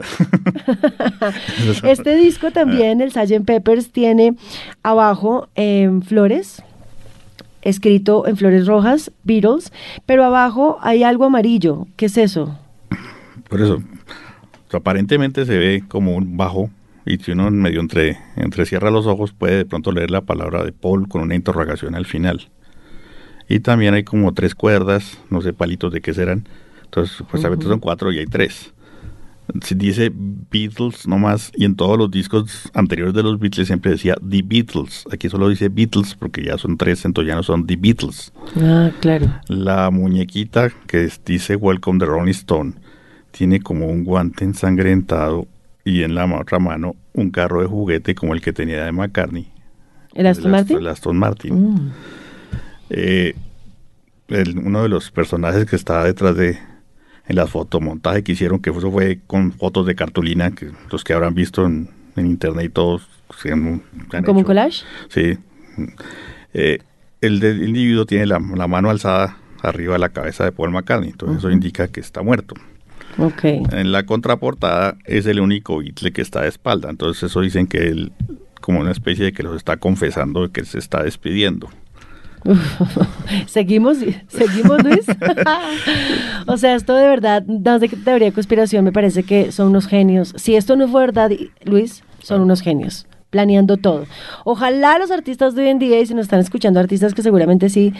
este 1.84 2.16
disco 2.16 2.50
también, 2.50 3.00
el 3.00 3.12
Sgt. 3.12 3.44
Peppers, 3.44 3.90
tiene 3.90 4.34
abajo 4.82 5.48
en 5.54 6.02
flores, 6.02 6.62
escrito 7.62 8.26
en 8.26 8.36
flores 8.36 8.66
rojas, 8.66 9.12
Beatles, 9.22 9.72
pero 10.06 10.24
abajo 10.24 10.78
hay 10.80 11.02
algo 11.02 11.26
amarillo. 11.26 11.86
¿Qué 11.96 12.06
es 12.06 12.16
eso? 12.16 12.58
Por 13.48 13.60
eso, 13.60 13.82
aparentemente 14.72 15.44
se 15.44 15.56
ve 15.56 15.84
como 15.86 16.16
un 16.16 16.36
bajo 16.36 16.70
y 17.10 17.18
si 17.18 17.32
uno 17.32 17.50
medio 17.50 17.80
entre, 17.80 18.18
entre 18.36 18.64
cierra 18.66 18.90
los 18.90 19.06
ojos 19.06 19.32
puede 19.32 19.56
de 19.56 19.64
pronto 19.64 19.90
leer 19.90 20.10
la 20.10 20.20
palabra 20.20 20.62
de 20.62 20.72
Paul 20.72 21.08
con 21.08 21.22
una 21.22 21.34
interrogación 21.34 21.96
al 21.96 22.06
final. 22.06 22.48
Y 23.48 23.60
también 23.60 23.94
hay 23.94 24.04
como 24.04 24.32
tres 24.32 24.54
cuerdas, 24.54 25.18
no 25.28 25.42
sé 25.42 25.52
palitos 25.52 25.92
de 25.92 26.00
qué 26.00 26.14
serán, 26.14 26.46
entonces, 26.84 27.16
supuestamente 27.16 27.66
son 27.66 27.80
cuatro 27.80 28.12
y 28.12 28.18
hay 28.18 28.26
tres. 28.26 28.72
Se 29.62 29.74
dice 29.74 30.12
Beatles 30.14 31.08
nomás, 31.08 31.50
y 31.56 31.64
en 31.64 31.74
todos 31.74 31.98
los 31.98 32.10
discos 32.10 32.70
anteriores 32.74 33.14
de 33.14 33.24
los 33.24 33.40
Beatles 33.40 33.66
siempre 33.66 33.90
decía 33.90 34.14
The 34.14 34.42
Beatles. 34.44 35.04
Aquí 35.12 35.28
solo 35.28 35.48
dice 35.48 35.68
Beatles 35.68 36.14
porque 36.14 36.44
ya 36.44 36.58
son 36.58 36.76
tres, 36.76 37.04
entonces 37.04 37.28
ya 37.28 37.34
no 37.34 37.42
son 37.42 37.66
The 37.66 37.76
Beatles. 37.76 38.32
Ah, 38.56 38.90
claro. 39.00 39.26
La 39.48 39.90
muñequita 39.90 40.70
que 40.86 41.08
dice 41.24 41.56
Welcome 41.56 41.98
the 41.98 42.06
Rolling 42.06 42.30
Stone 42.30 42.74
tiene 43.32 43.60
como 43.60 43.86
un 43.86 44.04
guante 44.04 44.44
ensangrentado 44.44 45.48
y 45.84 46.02
en 46.02 46.14
la 46.14 46.26
otra 46.26 46.58
mano 46.58 46.94
un 47.12 47.30
carro 47.30 47.60
de 47.60 47.66
juguete 47.66 48.14
como 48.14 48.34
el 48.34 48.40
que 48.40 48.52
tenía 48.52 48.84
de 48.84 48.92
McCartney. 48.92 49.50
¿El 50.14 50.26
Aston 50.26 50.50
Martin? 50.50 50.78
El 50.78 50.88
Aston 50.88 51.16
Martin. 51.16 51.54
Mm. 51.54 51.92
Eh, 52.90 53.34
uno 54.62 54.82
de 54.82 54.88
los 54.88 55.10
personajes 55.10 55.66
que 55.66 55.76
estaba 55.76 56.04
detrás 56.04 56.36
de, 56.36 56.58
en 57.26 57.36
las 57.36 57.50
fotomontajes 57.50 58.22
que 58.22 58.32
hicieron, 58.32 58.60
que 58.60 58.70
eso 58.70 58.90
fue 58.90 59.20
con 59.26 59.52
fotos 59.52 59.86
de 59.86 59.94
cartulina, 59.94 60.50
que 60.52 60.70
los 60.90 61.04
que 61.04 61.12
habrán 61.12 61.34
visto 61.34 61.64
en, 61.64 61.88
internet 62.16 62.66
y 62.66 62.68
todos. 62.68 63.08
¿Como 63.42 64.38
un 64.38 64.44
collage? 64.44 64.84
Sí. 65.08 65.38
Eh, 66.52 66.80
el, 67.20 67.42
individuo 67.42 68.04
tiene 68.04 68.26
la, 68.26 68.38
mano 68.40 68.90
alzada 68.90 69.38
arriba 69.62 69.94
de 69.94 70.00
la 70.00 70.10
cabeza 70.10 70.44
de 70.44 70.52
Paul 70.52 70.70
McCartney, 70.70 71.10
entonces 71.10 71.38
eso 71.38 71.50
indica 71.50 71.88
que 71.88 72.00
está 72.00 72.22
muerto. 72.22 72.56
Okay. 73.20 73.62
En 73.72 73.92
la 73.92 74.04
contraportada 74.06 74.96
es 75.04 75.26
el 75.26 75.40
único 75.40 75.78
Beatle 75.78 76.12
que 76.12 76.22
está 76.22 76.42
de 76.42 76.48
espalda, 76.48 76.90
entonces 76.90 77.24
eso 77.24 77.40
dicen 77.40 77.66
que 77.66 77.88
él, 77.88 78.12
como 78.60 78.80
una 78.80 78.92
especie 78.92 79.26
de 79.26 79.32
que 79.32 79.42
los 79.42 79.56
está 79.56 79.76
confesando 79.76 80.42
de 80.42 80.50
que 80.50 80.64
se 80.64 80.78
está 80.78 81.02
despidiendo. 81.02 81.68
seguimos, 83.46 83.98
seguimos 84.28 84.82
Luis. 84.82 85.04
o 86.46 86.56
sea, 86.56 86.74
esto 86.74 86.94
de 86.94 87.06
verdad, 87.06 87.42
de 87.42 87.88
teoría 87.88 88.28
de 88.28 88.32
conspiración, 88.32 88.84
me 88.84 88.92
parece 88.92 89.22
que 89.22 89.52
son 89.52 89.68
unos 89.68 89.86
genios. 89.86 90.32
Si 90.36 90.56
esto 90.56 90.76
no 90.76 90.88
fue 90.88 91.02
verdad, 91.02 91.30
Luis, 91.64 92.02
son 92.22 92.40
unos 92.40 92.62
genios 92.62 93.06
planeando 93.30 93.76
todo. 93.76 94.06
Ojalá 94.44 94.98
los 94.98 95.10
artistas 95.10 95.54
de 95.54 95.62
hoy 95.62 95.68
en 95.68 95.78
día, 95.78 96.00
y 96.00 96.06
si 96.06 96.14
nos 96.14 96.24
están 96.24 96.40
escuchando 96.40 96.80
artistas 96.80 97.14
que 97.14 97.22
seguramente 97.22 97.68
sí, 97.68 97.92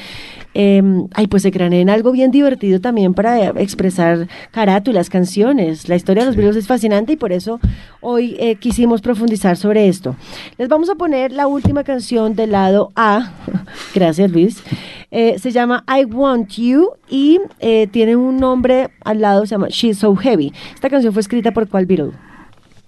eh, 0.54 0.82
ay, 1.14 1.26
pues 1.28 1.42
se 1.42 1.50
en 1.60 1.90
algo 1.90 2.12
bien 2.12 2.30
divertido 2.30 2.80
también 2.80 3.14
para 3.14 3.48
expresar 3.60 4.28
carátulas, 4.50 5.10
canciones. 5.10 5.88
La 5.88 5.96
historia 5.96 6.22
de 6.22 6.28
los 6.28 6.36
Beatles 6.36 6.56
es 6.56 6.66
fascinante 6.66 7.12
y 7.12 7.16
por 7.16 7.32
eso 7.32 7.60
hoy 8.00 8.36
eh, 8.38 8.56
quisimos 8.56 9.00
profundizar 9.00 9.56
sobre 9.56 9.88
esto. 9.88 10.16
Les 10.58 10.68
vamos 10.68 10.88
a 10.88 10.94
poner 10.94 11.32
la 11.32 11.46
última 11.46 11.84
canción 11.84 12.34
del 12.34 12.52
lado 12.52 12.92
A. 12.96 13.32
Gracias, 13.94 14.30
Luis. 14.30 14.62
Eh, 15.10 15.38
se 15.38 15.50
llama 15.50 15.84
I 15.88 16.04
Want 16.04 16.50
You 16.52 16.92
y 17.08 17.40
eh, 17.58 17.88
tiene 17.88 18.16
un 18.16 18.36
nombre 18.36 18.90
al 19.04 19.20
lado, 19.20 19.44
se 19.44 19.54
llama 19.54 19.68
She's 19.68 19.98
So 19.98 20.14
Heavy. 20.14 20.52
Esta 20.74 20.88
canción 20.88 21.12
fue 21.12 21.20
escrita 21.20 21.52
por 21.52 21.68
cuál 21.68 21.86
Beatle? 21.86 22.29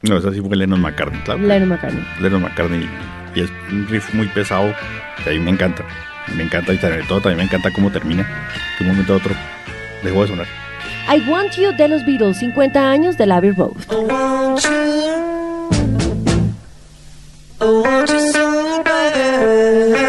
No, 0.02 0.16
esa 0.16 0.32
sí 0.32 0.40
fue 0.40 0.56
Lennon 0.56 0.80
ah. 0.80 0.88
McCartney, 0.88 1.20
claro. 1.22 1.40
Lennon 1.40 1.68
McCartney. 1.68 2.04
Lennon 2.20 2.42
McCartney. 2.42 2.88
Y 3.34 3.40
es 3.40 3.50
un 3.70 3.86
riff 3.88 4.12
muy 4.14 4.26
pesado 4.28 4.74
que 5.22 5.30
a 5.30 5.32
mí 5.32 5.38
me 5.38 5.50
encanta. 5.50 5.84
Me 6.36 6.42
encanta 6.42 6.72
y 6.72 6.78
sobre 6.78 7.02
todo 7.04 7.20
también 7.20 7.38
me 7.38 7.44
encanta 7.44 7.70
cómo 7.72 7.90
termina. 7.90 8.22
De 8.78 8.84
un 8.84 8.90
momento 8.90 9.14
a 9.14 9.16
otro 9.16 9.34
dejó 10.02 10.22
de 10.22 10.28
sonar. 10.28 10.46
I 11.08 11.20
Want 11.28 11.56
You 11.56 11.72
de 11.72 11.88
los 11.88 12.04
Beatles, 12.04 12.38
50 12.38 12.90
años 12.90 13.16
de 13.16 13.26
la 13.26 13.36
Abbey 13.36 13.52
Road. 13.52 13.76
I 13.90 13.94
want 13.94 14.62
you. 14.62 14.70
I 17.60 17.64
want 17.64 18.10
you 18.10 18.32
so. 18.32 20.01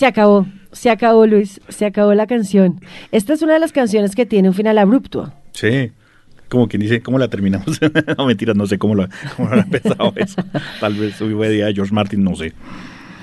Se 0.00 0.06
acabó, 0.06 0.46
se 0.72 0.88
acabó 0.88 1.26
Luis, 1.26 1.60
se 1.68 1.84
acabó 1.84 2.14
la 2.14 2.26
canción. 2.26 2.80
Esta 3.12 3.34
es 3.34 3.42
una 3.42 3.52
de 3.52 3.60
las 3.60 3.70
canciones 3.70 4.14
que 4.14 4.24
tiene 4.24 4.48
un 4.48 4.54
final 4.54 4.78
abrupto. 4.78 5.30
Sí. 5.52 5.92
Como 6.48 6.68
quien 6.68 6.80
dice, 6.80 7.02
¿cómo 7.02 7.18
la 7.18 7.28
terminamos? 7.28 7.78
no, 8.16 8.24
mentiras, 8.24 8.56
no 8.56 8.66
sé 8.66 8.78
cómo 8.78 8.94
lo, 8.94 9.06
cómo 9.36 9.50
lo 9.50 9.56
ha 9.56 9.64
empezado 9.64 10.14
eso. 10.16 10.42
Tal 10.80 10.94
vez 10.94 11.20
hubo 11.20 11.44
idea 11.44 11.66
de 11.66 11.74
George 11.74 11.92
Martin, 11.92 12.24
no 12.24 12.34
sé. 12.34 12.54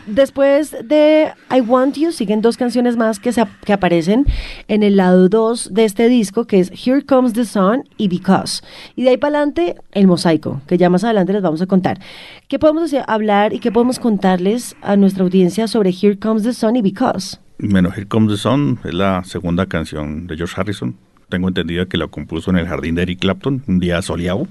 Después 0.07 0.73
de 0.85 1.33
I 1.53 1.59
Want 1.59 1.97
You, 1.97 2.13
siguen 2.13 2.41
dos 2.41 2.55
canciones 2.55 2.95
más 2.95 3.19
que, 3.19 3.33
se, 3.33 3.43
que 3.65 3.73
aparecen 3.73 4.25
en 4.69 4.81
el 4.81 4.95
lado 4.95 5.27
2 5.27 5.73
de 5.73 5.83
este 5.83 6.07
disco, 6.07 6.45
que 6.45 6.61
es 6.61 6.71
Here 6.71 7.03
Comes 7.05 7.33
the 7.33 7.43
Sun 7.43 7.83
y 7.97 8.07
Because. 8.07 8.63
Y 8.95 9.03
de 9.03 9.09
ahí 9.09 9.17
para 9.17 9.37
adelante, 9.37 9.75
el 9.91 10.07
mosaico, 10.07 10.61
que 10.65 10.77
ya 10.77 10.89
más 10.89 11.03
adelante 11.03 11.33
les 11.33 11.41
vamos 11.41 11.61
a 11.61 11.65
contar. 11.65 11.99
¿Qué 12.47 12.57
podemos 12.57 12.93
hablar 13.05 13.53
y 13.53 13.59
qué 13.59 13.69
podemos 13.69 13.99
contarles 13.99 14.77
a 14.81 14.95
nuestra 14.95 15.23
audiencia 15.23 15.67
sobre 15.67 15.89
Here 15.89 16.17
Comes 16.17 16.43
the 16.43 16.53
Sun 16.53 16.77
y 16.77 16.81
Because? 16.81 17.37
Bueno, 17.59 17.89
Here 17.93 18.07
Comes 18.07 18.31
the 18.31 18.37
Sun 18.37 18.79
es 18.85 18.93
la 18.93 19.25
segunda 19.25 19.65
canción 19.65 20.25
de 20.27 20.37
George 20.37 20.53
Harrison. 20.55 20.95
Tengo 21.27 21.49
entendido 21.49 21.85
que 21.89 21.97
la 21.97 22.07
compuso 22.07 22.49
en 22.49 22.57
el 22.57 22.67
jardín 22.67 22.95
de 22.95 23.01
Eric 23.01 23.19
Clapton, 23.19 23.61
un 23.67 23.79
día 23.79 24.01
soleado. 24.01 24.47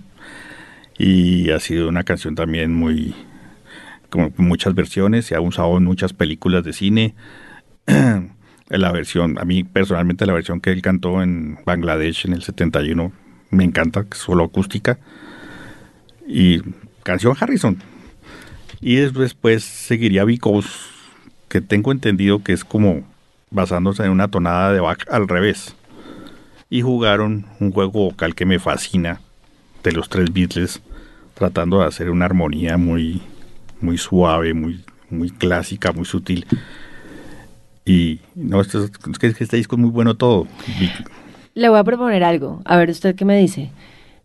Y 0.99 1.51
ha 1.51 1.61
sido 1.61 1.89
una 1.89 2.05
canción 2.05 2.35
también 2.35 2.75
muy, 2.75 3.15
como 4.09 4.33
muchas 4.37 4.75
versiones, 4.75 5.27
se 5.27 5.35
ha 5.35 5.41
usado 5.41 5.77
en 5.77 5.85
muchas 5.85 6.13
películas 6.13 6.65
de 6.65 6.73
cine. 6.73 7.15
la 8.69 8.93
versión, 8.93 9.39
a 9.39 9.45
mí 9.45 9.65
personalmente 9.65 10.27
la 10.27 10.33
versión 10.33 10.61
que 10.61 10.71
él 10.73 10.83
cantó 10.83 11.23
en 11.23 11.59
Bangladesh 11.65 12.27
en 12.27 12.33
el 12.33 12.43
71 12.43 13.13
me 13.51 13.65
encanta, 13.65 14.05
solo 14.13 14.45
acústica. 14.45 14.99
Y 16.27 16.61
canción 17.03 17.37
Harrison. 17.39 17.79
Y 18.81 18.97
después 18.97 19.35
pues, 19.35 19.65
seguiría 19.65 20.25
Because, 20.25 20.69
que 21.49 21.61
tengo 21.61 21.93
entendido 21.93 22.43
que 22.43 22.53
es 22.53 22.65
como 22.65 23.05
basándose 23.51 24.05
en 24.05 24.11
una 24.11 24.29
tonada 24.29 24.73
de 24.73 24.81
Bach 24.81 25.05
al 25.11 25.29
revés. 25.29 25.75
Y 26.69 26.83
jugaron 26.83 27.47
un 27.61 27.71
juego 27.71 27.93
vocal 27.93 28.35
que 28.35 28.45
me 28.45 28.59
fascina 28.59 29.21
de 29.85 29.93
los 29.93 30.09
tres 30.09 30.33
Beatles, 30.33 30.83
tratando 31.35 31.79
de 31.79 31.87
hacer 31.87 32.11
una 32.11 32.25
armonía 32.25 32.77
muy, 32.77 33.23
muy 33.81 33.99
suave, 33.99 34.55
muy, 34.55 34.85
muy 35.11 35.31
clásica, 35.31 35.93
muy 35.93 36.05
sutil. 36.05 36.47
Y 37.85 38.21
no, 38.35 38.61
esto 38.61 38.85
es, 38.85 38.91
es 39.13 39.19
que 39.19 39.27
este 39.45 39.57
disco 39.57 39.77
es 39.77 39.81
muy 39.81 39.91
bueno 39.91 40.17
todo. 40.17 40.47
Le 41.55 41.69
voy 41.69 41.79
a 41.79 41.85
proponer 41.85 42.25
algo. 42.25 42.61
A 42.65 42.77
ver, 42.77 42.91
¿usted 42.91 43.15
qué 43.15 43.25
me 43.25 43.39
dice? 43.39 43.71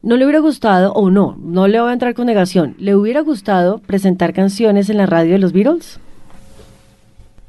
¿No 0.01 0.17
le 0.17 0.25
hubiera 0.25 0.39
gustado, 0.39 0.93
o 0.93 1.11
no, 1.11 1.37
no 1.39 1.67
le 1.67 1.79
voy 1.79 1.91
a 1.91 1.93
entrar 1.93 2.15
con 2.15 2.25
negación, 2.25 2.75
¿le 2.79 2.95
hubiera 2.95 3.21
gustado 3.21 3.77
presentar 3.79 4.33
canciones 4.33 4.89
en 4.89 4.97
la 4.97 5.05
radio 5.05 5.33
de 5.33 5.37
los 5.39 5.53
Beatles? 5.53 5.99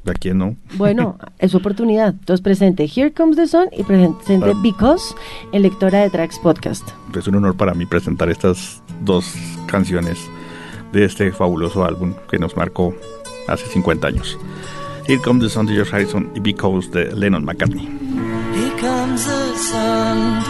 ¿A 0.05 0.11
quién 0.13 0.37
no? 0.37 0.55
Bueno, 0.77 1.17
es 1.39 1.51
su 1.51 1.57
oportunidad. 1.57 2.09
Entonces 2.09 2.41
presente 2.41 2.83
Here 2.93 3.11
Comes 3.13 3.37
the 3.37 3.47
Sun 3.47 3.69
y 3.75 3.83
presente 3.83 4.37
Para- 4.37 4.53
Because 4.61 5.15
en 5.53 5.61
Lectora 5.63 6.01
de 6.01 6.09
Tracks 6.11 6.37
Podcast. 6.39 6.87
Es 7.17 7.25
un 7.27 7.35
honor 7.35 7.55
para 7.55 7.73
mí 7.73 7.85
presentar 7.87 8.29
estas 8.29 8.83
dos 9.03 9.33
canciones 9.65 10.19
de 10.93 11.05
este 11.05 11.31
fabuloso 11.31 11.83
álbum 11.83 12.13
que 12.29 12.39
nos 12.39 12.55
marcó 12.55 12.95
hace 13.47 13.65
50 13.65 14.07
años. 14.07 14.37
Here 15.05 15.21
Comes 15.21 15.43
the 15.43 15.49
Sun 15.49 15.65
de 15.65 15.73
George 15.73 15.91
Harrison 15.91 16.31
y 16.33 16.39
Because 16.39 16.89
de 16.91 17.13
Lennon 17.13 17.43
McCartney. 17.43 17.89
Here 18.55 18.71
comes 18.79 19.25
the 19.25 19.57
sun. 19.57 20.43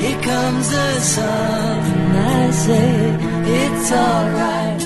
Here 0.00 0.20
comes 0.20 0.68
the 0.68 1.00
sun. 1.00 1.78
I 2.16 2.50
say 2.50 3.18
it's 3.46 3.92
alright. 3.92 4.81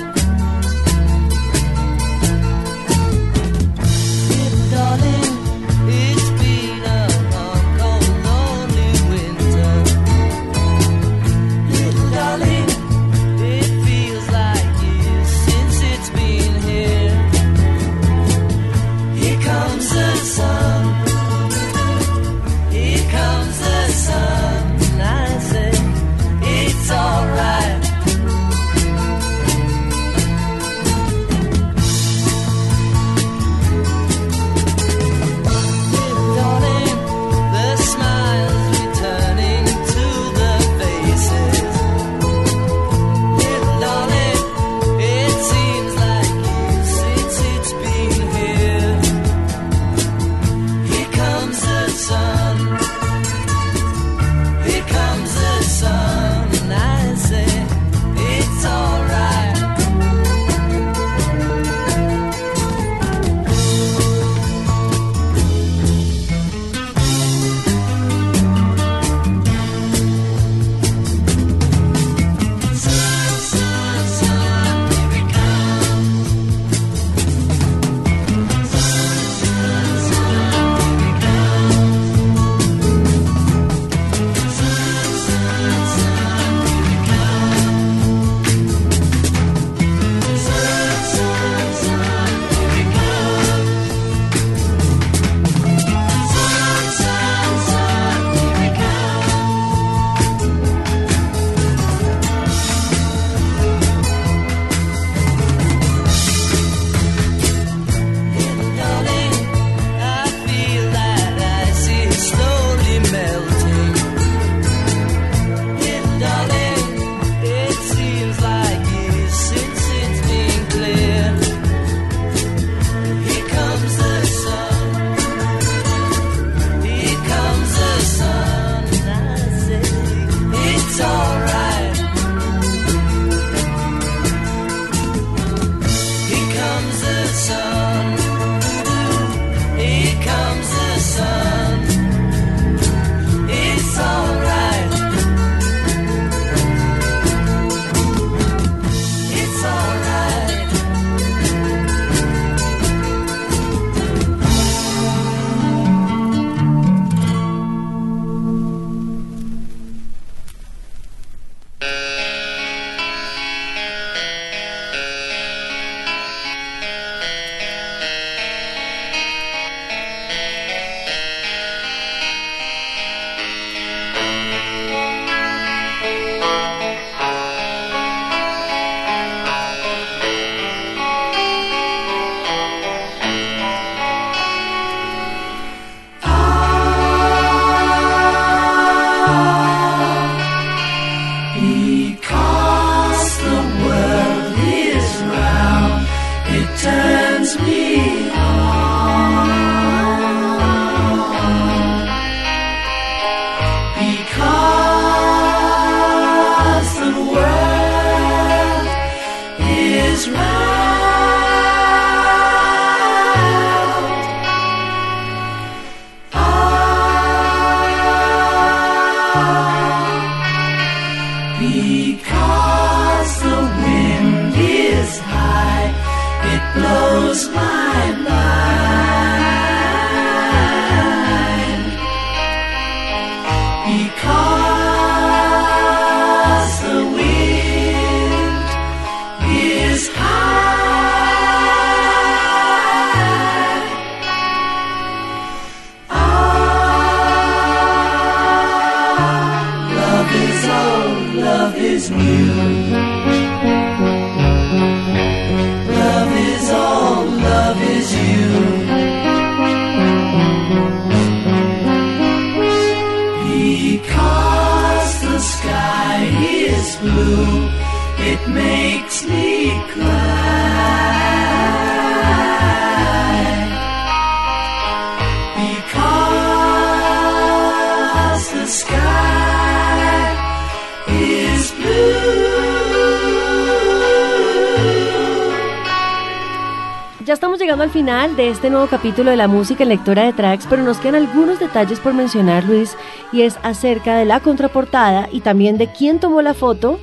Al 287.87 287.93
final 287.93 288.35
de 288.35 288.49
este 288.49 288.69
nuevo 288.69 288.87
capítulo 288.87 289.31
de 289.31 289.37
la 289.37 289.47
música 289.47 289.83
en 289.83 289.87
lectora 289.89 290.23
de 290.23 290.33
tracks, 290.33 290.67
pero 290.69 290.83
nos 290.83 290.97
quedan 290.97 291.15
algunos 291.15 291.57
detalles 291.57 292.01
por 292.01 292.13
mencionar, 292.13 292.65
Luis, 292.65 292.97
y 293.31 293.43
es 293.43 293.57
acerca 293.63 294.17
de 294.17 294.25
la 294.25 294.41
contraportada 294.41 295.29
y 295.31 295.39
también 295.39 295.77
de 295.77 295.87
quién 295.87 296.19
tomó 296.19 296.41
la 296.41 296.53
foto 296.53 296.99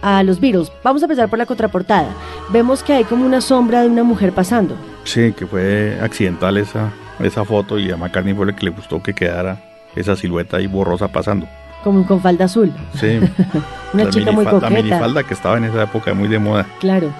a 0.00 0.22
los 0.22 0.38
Beatles. 0.38 0.70
Vamos 0.84 1.02
a 1.02 1.06
empezar 1.06 1.28
por 1.28 1.40
la 1.40 1.46
contraportada. 1.46 2.06
Vemos 2.50 2.84
que 2.84 2.92
hay 2.92 3.02
como 3.02 3.26
una 3.26 3.40
sombra 3.40 3.82
de 3.82 3.88
una 3.88 4.04
mujer 4.04 4.32
pasando. 4.32 4.76
Sí, 5.02 5.32
que 5.32 5.44
fue 5.44 5.98
accidental 6.00 6.56
esa, 6.56 6.90
esa 7.18 7.44
foto 7.44 7.76
y 7.76 7.90
a 7.90 7.96
McCartney 7.96 8.32
fue 8.32 8.46
lo 8.46 8.54
que 8.54 8.64
le 8.66 8.70
gustó 8.70 9.02
que 9.02 9.14
quedara 9.14 9.60
esa 9.96 10.14
silueta 10.14 10.58
ahí 10.58 10.68
borrosa 10.68 11.08
pasando. 11.08 11.48
Como 11.82 12.06
con 12.06 12.20
falda 12.20 12.44
azul. 12.44 12.72
Sí. 12.94 13.18
Una 13.92 14.04
La 14.04 14.10
chica 14.10 14.30
muy 14.30 14.44
minifal- 14.44 14.52
La 14.52 14.60
coqueta. 14.68 14.70
minifalda 14.82 15.22
que 15.24 15.34
estaba 15.34 15.56
en 15.56 15.64
esa 15.64 15.82
época 15.82 16.14
muy 16.14 16.28
de 16.28 16.38
moda. 16.38 16.64
Claro. 16.78 17.10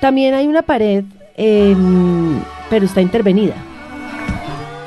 También 0.00 0.34
hay 0.34 0.46
una 0.46 0.62
pared, 0.62 1.04
em, 1.36 2.40
pero 2.70 2.84
está 2.84 3.00
intervenida. 3.00 3.54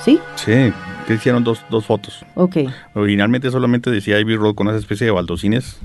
¿Sí? 0.03 0.19
Sí, 0.35 0.71
que 1.07 1.13
hicieron 1.13 1.43
dos, 1.43 1.65
dos 1.69 1.85
fotos. 1.85 2.25
Ok. 2.35 2.57
Originalmente 2.93 3.51
solamente 3.51 3.91
decía 3.91 4.19
Ivy 4.19 4.35
Road 4.35 4.55
con 4.55 4.67
esa 4.67 4.77
especie 4.77 5.05
de 5.05 5.11
baldocines 5.11 5.79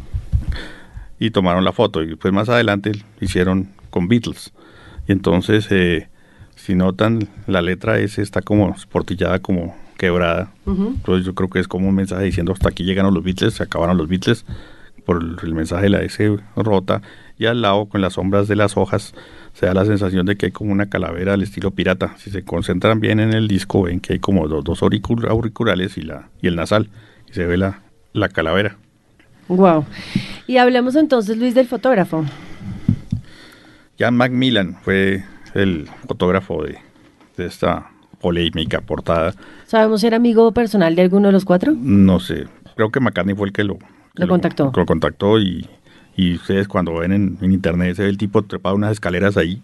y 1.19 1.31
tomaron 1.31 1.65
la 1.65 1.73
foto. 1.73 2.03
Y 2.03 2.09
después 2.09 2.33
más 2.33 2.49
adelante 2.49 2.93
hicieron 3.21 3.69
con 3.91 4.09
Beatles. 4.09 4.53
Y 5.07 5.13
entonces, 5.13 5.67
eh, 5.71 6.09
si 6.55 6.75
notan, 6.75 7.29
la 7.47 7.63
letra 7.63 7.99
S 7.99 8.21
está 8.21 8.43
como 8.43 8.75
portillada, 8.91 9.41
como 9.41 9.77
quebrada. 9.97 10.53
Entonces 10.67 11.25
yo 11.25 11.35
creo 11.35 11.49
que 11.49 11.61
es 11.61 11.69
como 11.69 11.89
un 11.89 11.95
mensaje 11.95 12.25
diciendo 12.25 12.53
hasta 12.53 12.69
aquí 12.69 12.85
llegaron 12.85 13.15
los 13.15 13.23
Beatles, 13.23 13.55
se 13.55 13.63
acabaron 13.63 13.97
los 13.97 14.09
Beatles 14.09 14.45
por 15.05 15.23
el, 15.23 15.37
el 15.43 15.55
mensaje 15.55 15.85
de 15.85 15.91
la 15.91 16.03
S 16.03 16.37
rota. 16.57 17.03
Y 17.39 17.47
al 17.47 17.63
lado, 17.63 17.87
con 17.87 18.01
las 18.01 18.15
sombras 18.15 18.49
de 18.49 18.57
las 18.57 18.77
hojas, 18.77 19.15
se 19.55 19.67
da 19.67 19.73
la 19.75 19.85
sensación 19.87 20.27
de 20.27 20.37
que 20.37 20.47
hay 20.47 20.53
como 20.53 20.73
una 20.73 20.91
calavera 20.91 21.33
al 21.33 21.43
estilo 21.43 21.71
pirata. 21.71 22.15
Si 22.19 22.31
se 22.31 22.45
concentran 22.45 23.01
bien 23.01 23.21
en 23.21 23.33
el 23.33 23.49
disco, 23.49 23.85
ven 23.85 24.01
que 24.01 24.13
hay 24.15 24.19
como 24.19 24.47
los 24.47 24.63
dos 24.65 24.83
auricul- 24.83 25.27
auriculares 25.29 25.97
y, 25.97 26.03
la, 26.03 26.29
y 26.43 26.49
el 26.49 26.57
nasal. 26.57 26.91
Y 27.31 27.33
se 27.35 27.47
ve 27.47 27.57
la, 27.57 27.81
la 28.13 28.29
calavera. 28.29 28.77
Wow. 29.49 29.87
Y 30.47 30.57
hablemos 30.59 30.97
entonces, 30.97 31.39
Luis, 31.39 31.55
del 31.55 31.67
fotógrafo. 31.67 32.25
Jan 33.99 34.17
Macmillan 34.17 34.77
fue 34.83 35.25
el 35.55 35.89
fotógrafo 36.09 36.65
de, 36.65 36.79
de 37.37 37.47
esta 37.47 37.91
polémica 38.21 38.81
portada. 38.81 39.35
¿Sabemos 39.67 40.01
si 40.01 40.07
era 40.09 40.17
amigo 40.17 40.51
personal 40.53 40.97
de 40.97 41.03
alguno 41.03 41.29
de 41.29 41.33
los 41.33 41.45
cuatro? 41.45 41.73
No 41.77 42.19
sé, 42.19 42.47
creo 42.75 42.91
que 42.91 42.99
McCartney 43.01 43.37
fue 43.37 43.49
el 43.49 43.53
que 43.53 43.63
lo, 43.65 43.79
que 43.79 43.85
Lo 44.23 44.29
contactó. 44.29 44.73
Lo 44.75 44.87
contactó 44.87 45.39
y, 45.39 45.69
y 46.17 46.35
ustedes 46.35 46.69
cuando 46.69 46.95
ven 46.95 47.13
en, 47.13 47.39
en 47.41 47.53
internet 47.53 47.97
se 47.97 48.03
ve 48.03 48.09
el 48.09 48.19
tipo 48.19 48.43
trepado 48.43 48.75
unas 48.77 48.93
escaleras 48.93 49.37
ahí. 49.37 49.63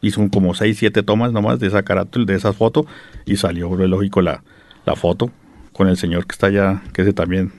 Hizo 0.00 0.26
como 0.30 0.54
6, 0.54 0.76
7 0.78 1.02
tomas 1.02 1.32
nomás 1.32 1.58
de 1.58 1.66
esa 1.66 1.82
carátula, 1.82 2.24
de 2.24 2.34
esa 2.36 2.52
foto 2.52 2.86
y 3.26 3.36
salió, 3.36 3.74
lógico, 3.74 4.22
la, 4.22 4.42
la 4.86 4.94
foto 4.94 5.30
con 5.72 5.88
el 5.88 5.96
señor 5.96 6.26
que 6.26 6.32
está 6.32 6.46
allá, 6.48 6.82
que 6.92 7.02
ese 7.02 7.12
también, 7.12 7.52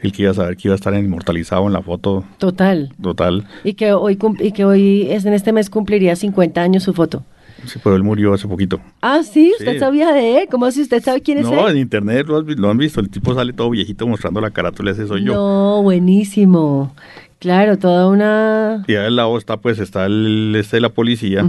el 0.00 0.12
que 0.12 0.22
iba 0.22 0.32
a 0.32 0.34
saber 0.34 0.56
que 0.56 0.68
iba 0.68 0.74
a 0.74 0.76
estar 0.76 0.92
inmortalizado 0.94 1.66
en 1.66 1.72
la 1.72 1.82
foto 1.82 2.24
Total. 2.38 2.92
total. 3.00 3.46
Y 3.64 3.74
que 3.74 3.92
hoy, 3.92 4.18
y 4.40 4.52
que 4.52 4.64
hoy 4.64 5.06
es, 5.10 5.24
en 5.24 5.32
este 5.34 5.52
mes 5.52 5.70
cumpliría 5.70 6.16
50 6.16 6.60
años 6.60 6.82
su 6.82 6.92
foto. 6.94 7.24
Sí, 7.66 7.78
pero 7.82 7.94
él 7.96 8.02
murió 8.02 8.34
hace 8.34 8.48
poquito. 8.48 8.80
Ah, 9.00 9.22
sí, 9.22 9.52
usted 9.58 9.74
Sí. 9.74 9.78
sabía 9.78 10.12
de 10.12 10.42
él. 10.42 10.48
¿Cómo 10.50 10.70
si 10.70 10.82
usted 10.82 11.02
sabe 11.02 11.20
quién 11.20 11.38
es 11.38 11.44
No, 11.44 11.68
él? 11.68 11.76
en 11.76 11.82
internet 11.82 12.26
lo, 12.26 12.36
has 12.38 12.44
lo 12.44 12.70
han 12.70 12.78
visto. 12.78 13.00
El 13.00 13.08
tipo 13.10 13.34
sale 13.34 13.52
todo 13.52 13.70
viejito 13.70 14.06
mostrando 14.06 14.40
la 14.40 14.50
carátula, 14.50 14.90
ese 14.90 15.06
soy 15.06 15.24
yo. 15.24 15.34
No, 15.34 15.82
buenísimo. 15.82 16.94
Claro, 17.38 17.76
toda 17.78 18.08
una... 18.08 18.84
Y 18.86 18.94
al 18.94 19.16
lado 19.16 19.36
está, 19.36 19.56
pues, 19.56 19.78
está 19.80 20.06
el 20.06 20.54
este 20.56 20.76
de 20.76 20.80
la 20.82 20.90
policía 20.90 21.44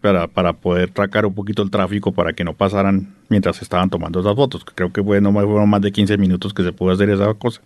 para, 0.00 0.28
para 0.28 0.52
poder 0.52 0.90
tracar 0.90 1.26
un 1.26 1.34
poquito 1.34 1.62
el 1.62 1.70
tráfico 1.70 2.12
para 2.12 2.32
que 2.34 2.44
no 2.44 2.52
pasaran 2.54 3.14
mientras 3.28 3.60
estaban 3.62 3.90
tomando 3.90 4.20
esas 4.20 4.36
fotos. 4.36 4.64
Creo 4.74 4.92
que 4.92 5.02
no 5.02 5.32
fueron 5.32 5.68
más 5.68 5.80
de 5.80 5.90
15 5.90 6.18
minutos 6.18 6.54
que 6.54 6.62
se 6.62 6.72
pudo 6.72 6.92
hacer 6.92 7.10
esa 7.10 7.32
cosa. 7.34 7.60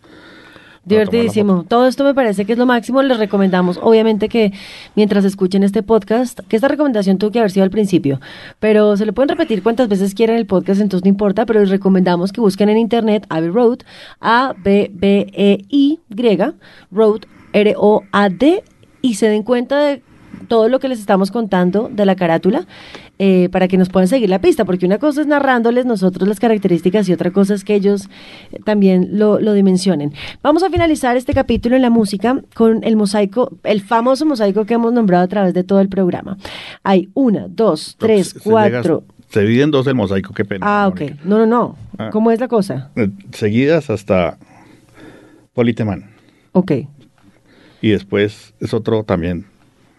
Divertidísimo. 0.88 1.64
Todo 1.68 1.86
esto 1.86 2.04
me 2.04 2.14
parece 2.14 2.44
que 2.44 2.52
es 2.52 2.58
lo 2.58 2.66
máximo. 2.66 3.02
Les 3.02 3.18
recomendamos, 3.18 3.78
obviamente, 3.82 4.28
que 4.28 4.52
mientras 4.94 5.24
escuchen 5.24 5.62
este 5.62 5.82
podcast, 5.82 6.40
que 6.48 6.56
esta 6.56 6.68
recomendación 6.68 7.18
tuvo 7.18 7.30
que 7.30 7.38
haber 7.38 7.50
sido 7.50 7.64
al 7.64 7.70
principio, 7.70 8.20
pero 8.58 8.96
se 8.96 9.06
le 9.06 9.12
pueden 9.12 9.28
repetir 9.28 9.62
cuantas 9.62 9.88
veces 9.88 10.14
quieran 10.14 10.36
el 10.36 10.46
podcast, 10.46 10.80
entonces 10.80 11.04
no 11.04 11.10
importa, 11.10 11.46
pero 11.46 11.60
les 11.60 11.70
recomendamos 11.70 12.32
que 12.32 12.40
busquen 12.40 12.68
en 12.68 12.78
internet 12.78 13.26
Abbey 13.28 13.50
Road, 13.50 13.78
A-B-B-E-Y, 14.20 16.00
Road, 16.90 17.20
R-O-A-D, 17.52 18.64
y 19.02 19.14
se 19.14 19.28
den 19.28 19.42
cuenta 19.42 19.78
de 19.78 20.02
todo 20.48 20.68
lo 20.68 20.80
que 20.80 20.88
les 20.88 21.00
estamos 21.00 21.30
contando 21.30 21.88
de 21.92 22.06
la 22.06 22.16
carátula 22.16 22.66
eh, 23.18 23.48
para 23.50 23.66
que 23.68 23.76
nos 23.76 23.88
puedan 23.88 24.06
seguir 24.08 24.28
la 24.30 24.40
pista, 24.40 24.64
porque 24.64 24.86
una 24.86 24.98
cosa 24.98 25.20
es 25.22 25.26
narrándoles 25.26 25.86
nosotros 25.86 26.28
las 26.28 26.38
características 26.40 27.08
y 27.08 27.12
otra 27.12 27.30
cosa 27.32 27.54
es 27.54 27.64
que 27.64 27.74
ellos 27.74 28.08
eh, 28.52 28.58
también 28.64 29.08
lo, 29.18 29.40
lo 29.40 29.52
dimensionen. 29.54 30.12
Vamos 30.42 30.62
a 30.62 30.70
finalizar 30.70 31.16
este 31.16 31.34
capítulo 31.34 31.76
en 31.76 31.82
la 31.82 31.90
música 31.90 32.40
con 32.54 32.84
el 32.84 32.96
mosaico, 32.96 33.50
el 33.64 33.80
famoso 33.80 34.24
mosaico 34.26 34.64
que 34.66 34.74
hemos 34.74 34.92
nombrado 34.92 35.24
a 35.24 35.28
través 35.28 35.54
de 35.54 35.64
todo 35.64 35.80
el 35.80 35.88
programa. 35.88 36.38
Hay 36.84 37.08
una, 37.14 37.46
dos, 37.48 37.96
tres, 37.98 38.28
Se- 38.28 38.40
cuatro. 38.40 39.00
llega- 39.02 39.14
Se 39.30 39.40
divide 39.42 39.62
en 39.64 39.70
dos 39.70 39.86
el 39.86 39.94
mosaico, 39.94 40.32
qué 40.32 40.44
pena. 40.44 40.64
Ah, 40.66 40.88
ok. 40.88 41.00
Mónica. 41.00 41.22
No, 41.24 41.38
no, 41.38 41.46
no. 41.46 41.76
Ah. 41.98 42.10
¿Cómo 42.12 42.30
es 42.30 42.38
la 42.40 42.48
cosa? 42.48 42.90
Eh, 42.96 43.10
Seguidas 43.32 43.90
hasta 43.90 44.38
Politeman. 45.54 46.10
Ok. 46.52 46.72
Y 47.80 47.90
después 47.90 48.54
es 48.60 48.74
otro 48.74 49.04
también, 49.04 49.46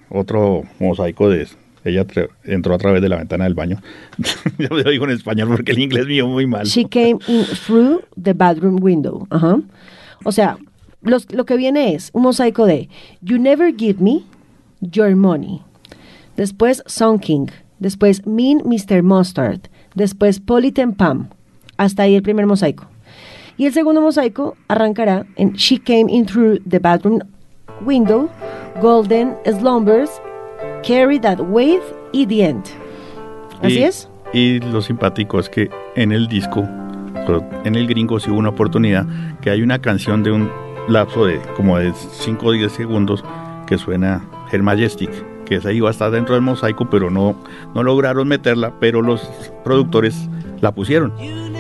otro 0.10 0.64
mosaico 0.80 1.30
de... 1.30 1.48
Ella 1.86 2.06
entró 2.44 2.74
a 2.74 2.78
través 2.78 3.02
de 3.02 3.10
la 3.10 3.18
ventana 3.18 3.46
del 3.46 3.54
baño. 3.54 3.82
Yo 4.58 4.68
lo 4.70 4.90
digo 4.90 5.06
en 5.06 5.12
español 5.12 5.48
porque 5.50 5.72
el 5.72 5.80
inglés 5.80 6.06
mío 6.08 6.26
es 6.26 6.32
muy 6.32 6.46
mal. 6.48 6.66
She 6.66 6.86
came 6.88 7.20
in 7.28 7.46
through 7.66 8.02
the 8.22 8.34
bedroom 8.34 8.80
window. 8.82 9.26
Ajá. 9.30 9.60
O 10.26 10.32
sea, 10.32 10.58
los- 11.02 11.32
lo 11.32 11.46
que 11.46 11.56
viene 11.56 11.94
es 11.96 12.10
un 12.14 12.24
mosaico 12.24 12.66
de 12.66 12.90
You 13.22 13.38
never 13.38 13.74
give 13.76 14.02
me 14.04 14.24
your 14.82 15.16
money. 15.16 15.62
Después 16.36 16.84
Song 16.86 17.20
King. 17.20 17.48
Después 17.80 18.26
Mean 18.28 18.62
Mr. 18.66 19.02
Mustard. 19.04 19.62
Después 19.96 20.40
Politan 20.42 20.94
Pam. 20.94 21.30
Hasta 21.78 22.04
ahí 22.04 22.16
el 22.16 22.24
primer 22.24 22.46
mosaico. 22.46 22.88
Y 23.58 23.66
el 23.66 23.74
segundo 23.74 24.02
mosaico 24.02 24.56
arrancará 24.68 25.26
en 25.38 25.54
She 25.54 25.80
came 25.80 26.06
in 26.10 26.26
through 26.26 26.60
the 26.70 26.80
bedroom 26.80 27.20
window. 27.86 28.30
Golden 28.82 29.36
slumbers. 29.46 30.10
Carry 30.86 31.20
That 31.20 31.40
Weight 31.40 31.82
y 32.12 32.26
The 32.26 32.46
End. 32.46 32.66
¿Así 33.62 33.84
es? 33.84 34.10
Y 34.34 34.60
lo 34.60 34.82
simpático 34.82 35.40
es 35.40 35.50
que 35.50 35.70
en 35.96 36.12
el 36.12 36.28
disco, 36.28 36.68
en 37.64 37.76
el 37.76 37.88
gringo, 37.88 38.20
sí 38.20 38.30
hubo 38.30 38.38
una 38.38 38.50
oportunidad 38.50 39.06
que 39.42 39.50
hay 39.50 39.62
una 39.62 39.80
canción 39.80 40.24
de 40.24 40.32
un 40.32 40.50
lapso 40.88 41.26
de 41.26 41.40
como 41.56 41.78
de 41.78 41.94
5 41.94 42.46
o 42.46 42.52
10 42.52 42.72
segundos 42.72 43.24
que 43.68 43.78
suena 43.78 44.24
El 44.52 44.64
Majestic, 44.64 45.10
que 45.46 45.56
esa 45.56 45.72
iba 45.72 45.90
a 45.90 45.92
estar 45.92 46.12
dentro 46.12 46.36
del 46.36 46.44
mosaico, 46.44 46.90
pero 46.90 47.10
no, 47.10 47.36
no 47.74 47.84
lograron 47.84 48.28
meterla, 48.28 48.74
pero 48.80 49.02
los 49.02 49.22
productores 49.64 50.30
la 50.62 50.72
pusieron. 50.72 51.14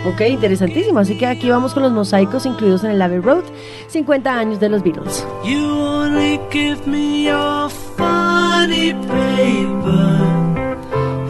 Ok, 0.05 0.21
interesantísimo. 0.29 0.99
Así 0.99 1.17
que 1.17 1.25
aquí 1.25 1.49
vamos 1.49 1.73
con 1.73 1.81
los 1.83 1.91
mosaicos 1.91 2.45
incluidos 2.45 2.83
en 2.83 2.91
el 2.91 3.01
Abbey 3.01 3.19
Road, 3.19 3.43
50 3.87 4.37
años 4.37 4.59
de 4.59 4.69
los 4.69 4.83
Beatles. 4.83 5.25
You 5.43 5.59
only 5.59 6.39
give 6.51 6.85
me 6.87 7.23
your 7.25 7.69
funny 7.69 8.93
paper, 8.93 10.21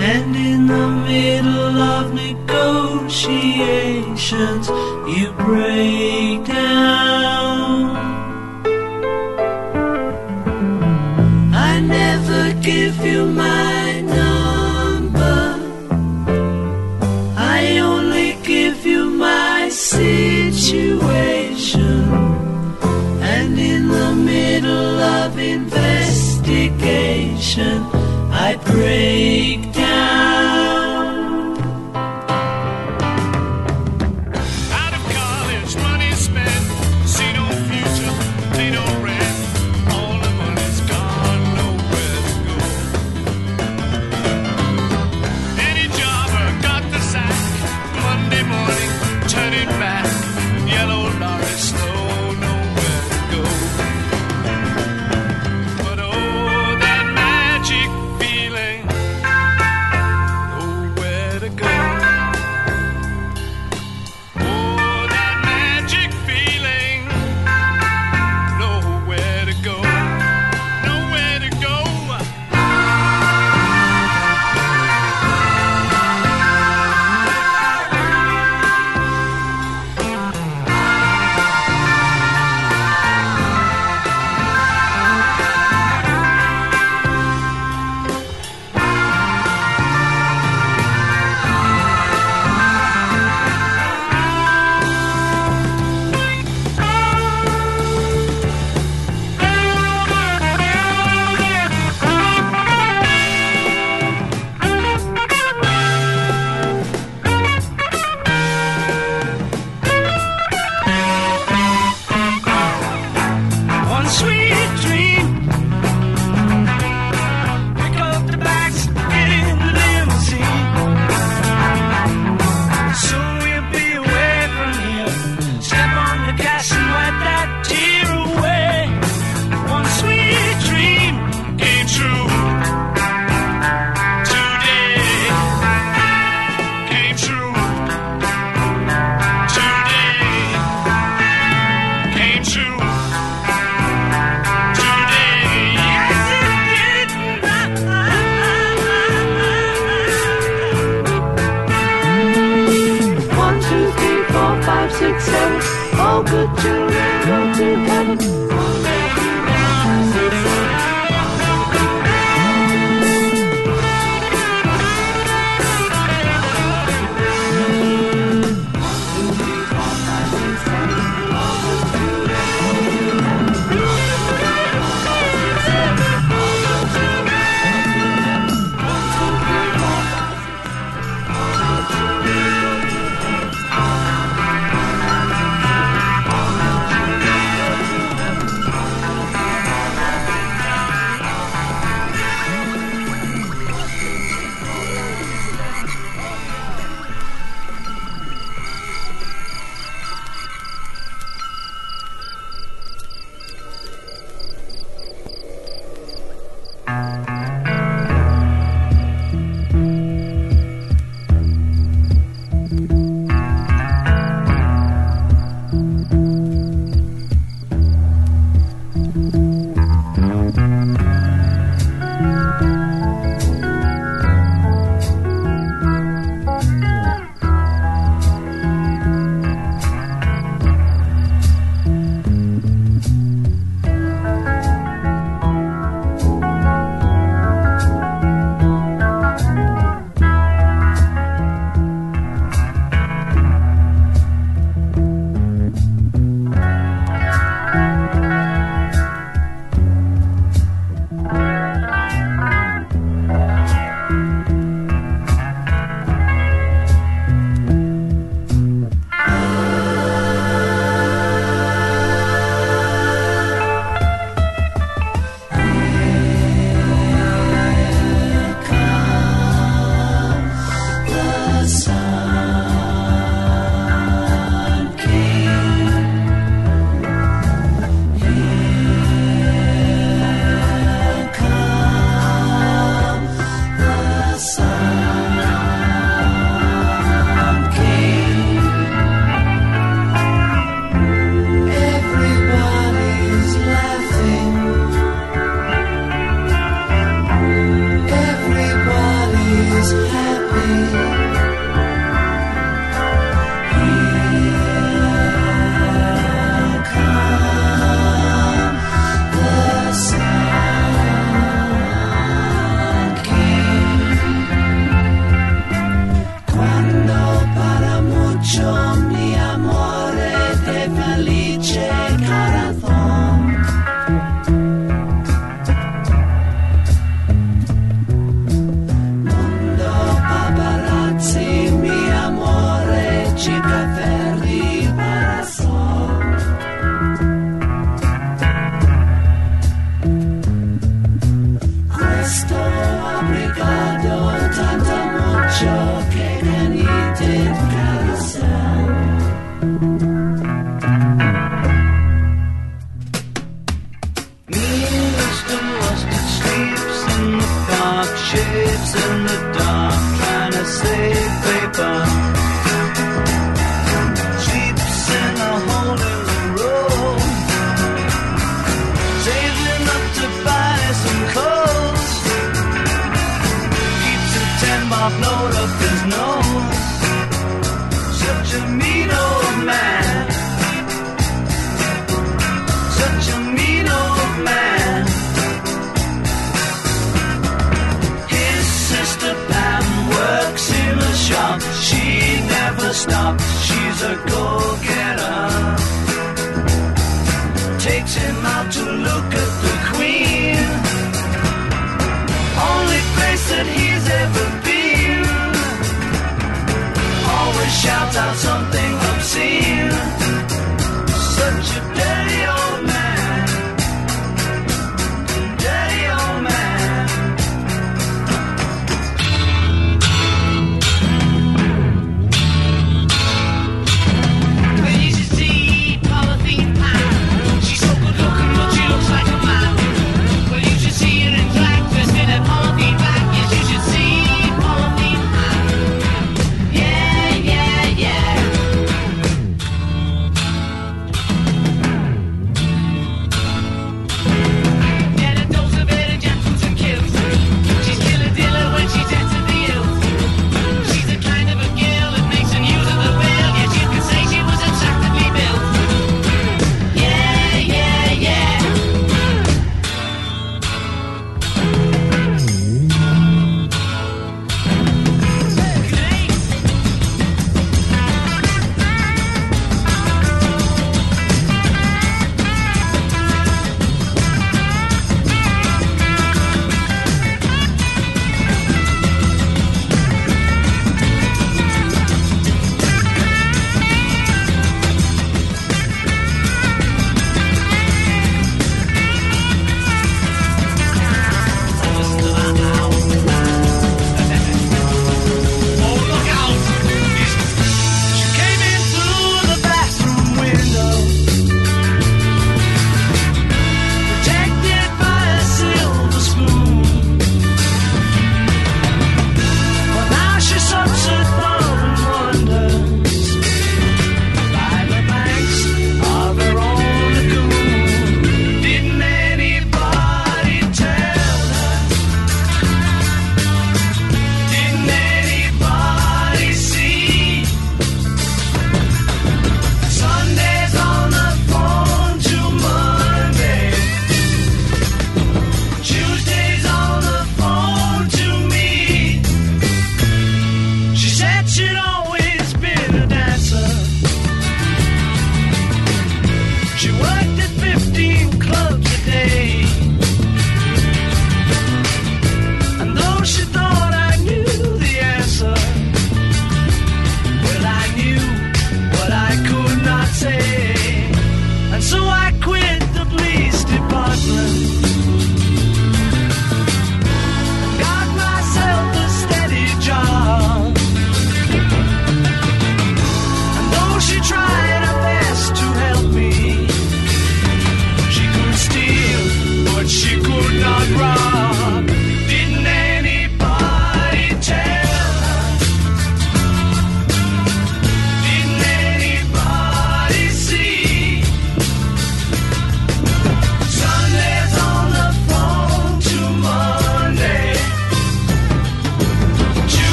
and 0.00 0.36
in 0.36 0.66
the 0.66 0.88
middle 1.06 1.80
of 1.80 2.12
negotiations. 2.12 4.67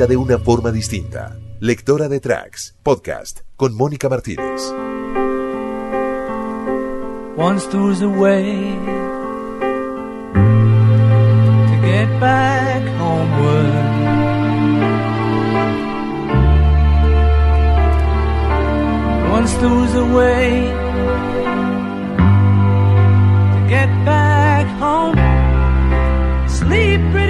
conecta 0.00 0.06
de 0.06 0.16
una 0.16 0.38
forma 0.38 0.72
distinta. 0.72 1.36
Lectora 1.60 2.08
de 2.08 2.20
Tracks, 2.20 2.74
podcast 2.82 3.40
con 3.56 3.74
Mónica 3.74 4.08
Martínez. 4.08 4.72
Once 7.36 7.66
there 7.70 7.82
was 7.82 8.00
a 8.02 8.08
way 8.08 8.74
to 11.66 11.76
get 11.82 12.08
back 12.20 12.82
homeward. 12.98 13.74
Once 19.30 19.52
there 19.58 19.68
was 19.68 19.94
a 19.94 20.04
way 20.14 20.72
to 23.52 23.68
get 23.68 23.88
back 24.04 24.66
home. 24.78 25.16
Sleep 26.48 27.00
pretty 27.12 27.29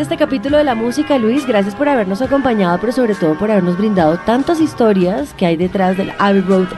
De 0.00 0.04
este 0.04 0.16
capítulo 0.16 0.56
de 0.56 0.64
la 0.64 0.74
música, 0.74 1.18
Luis. 1.18 1.46
Gracias 1.46 1.74
por 1.74 1.86
habernos 1.86 2.22
acompañado, 2.22 2.78
pero 2.80 2.90
sobre 2.90 3.14
todo 3.14 3.38
por 3.38 3.50
habernos 3.50 3.76
brindado 3.76 4.16
tantas 4.24 4.58
historias 4.58 5.34
que 5.34 5.44
hay 5.44 5.56
detrás 5.58 5.98
del 5.98 6.10
Abbey 6.18 6.40
Road 6.40 6.68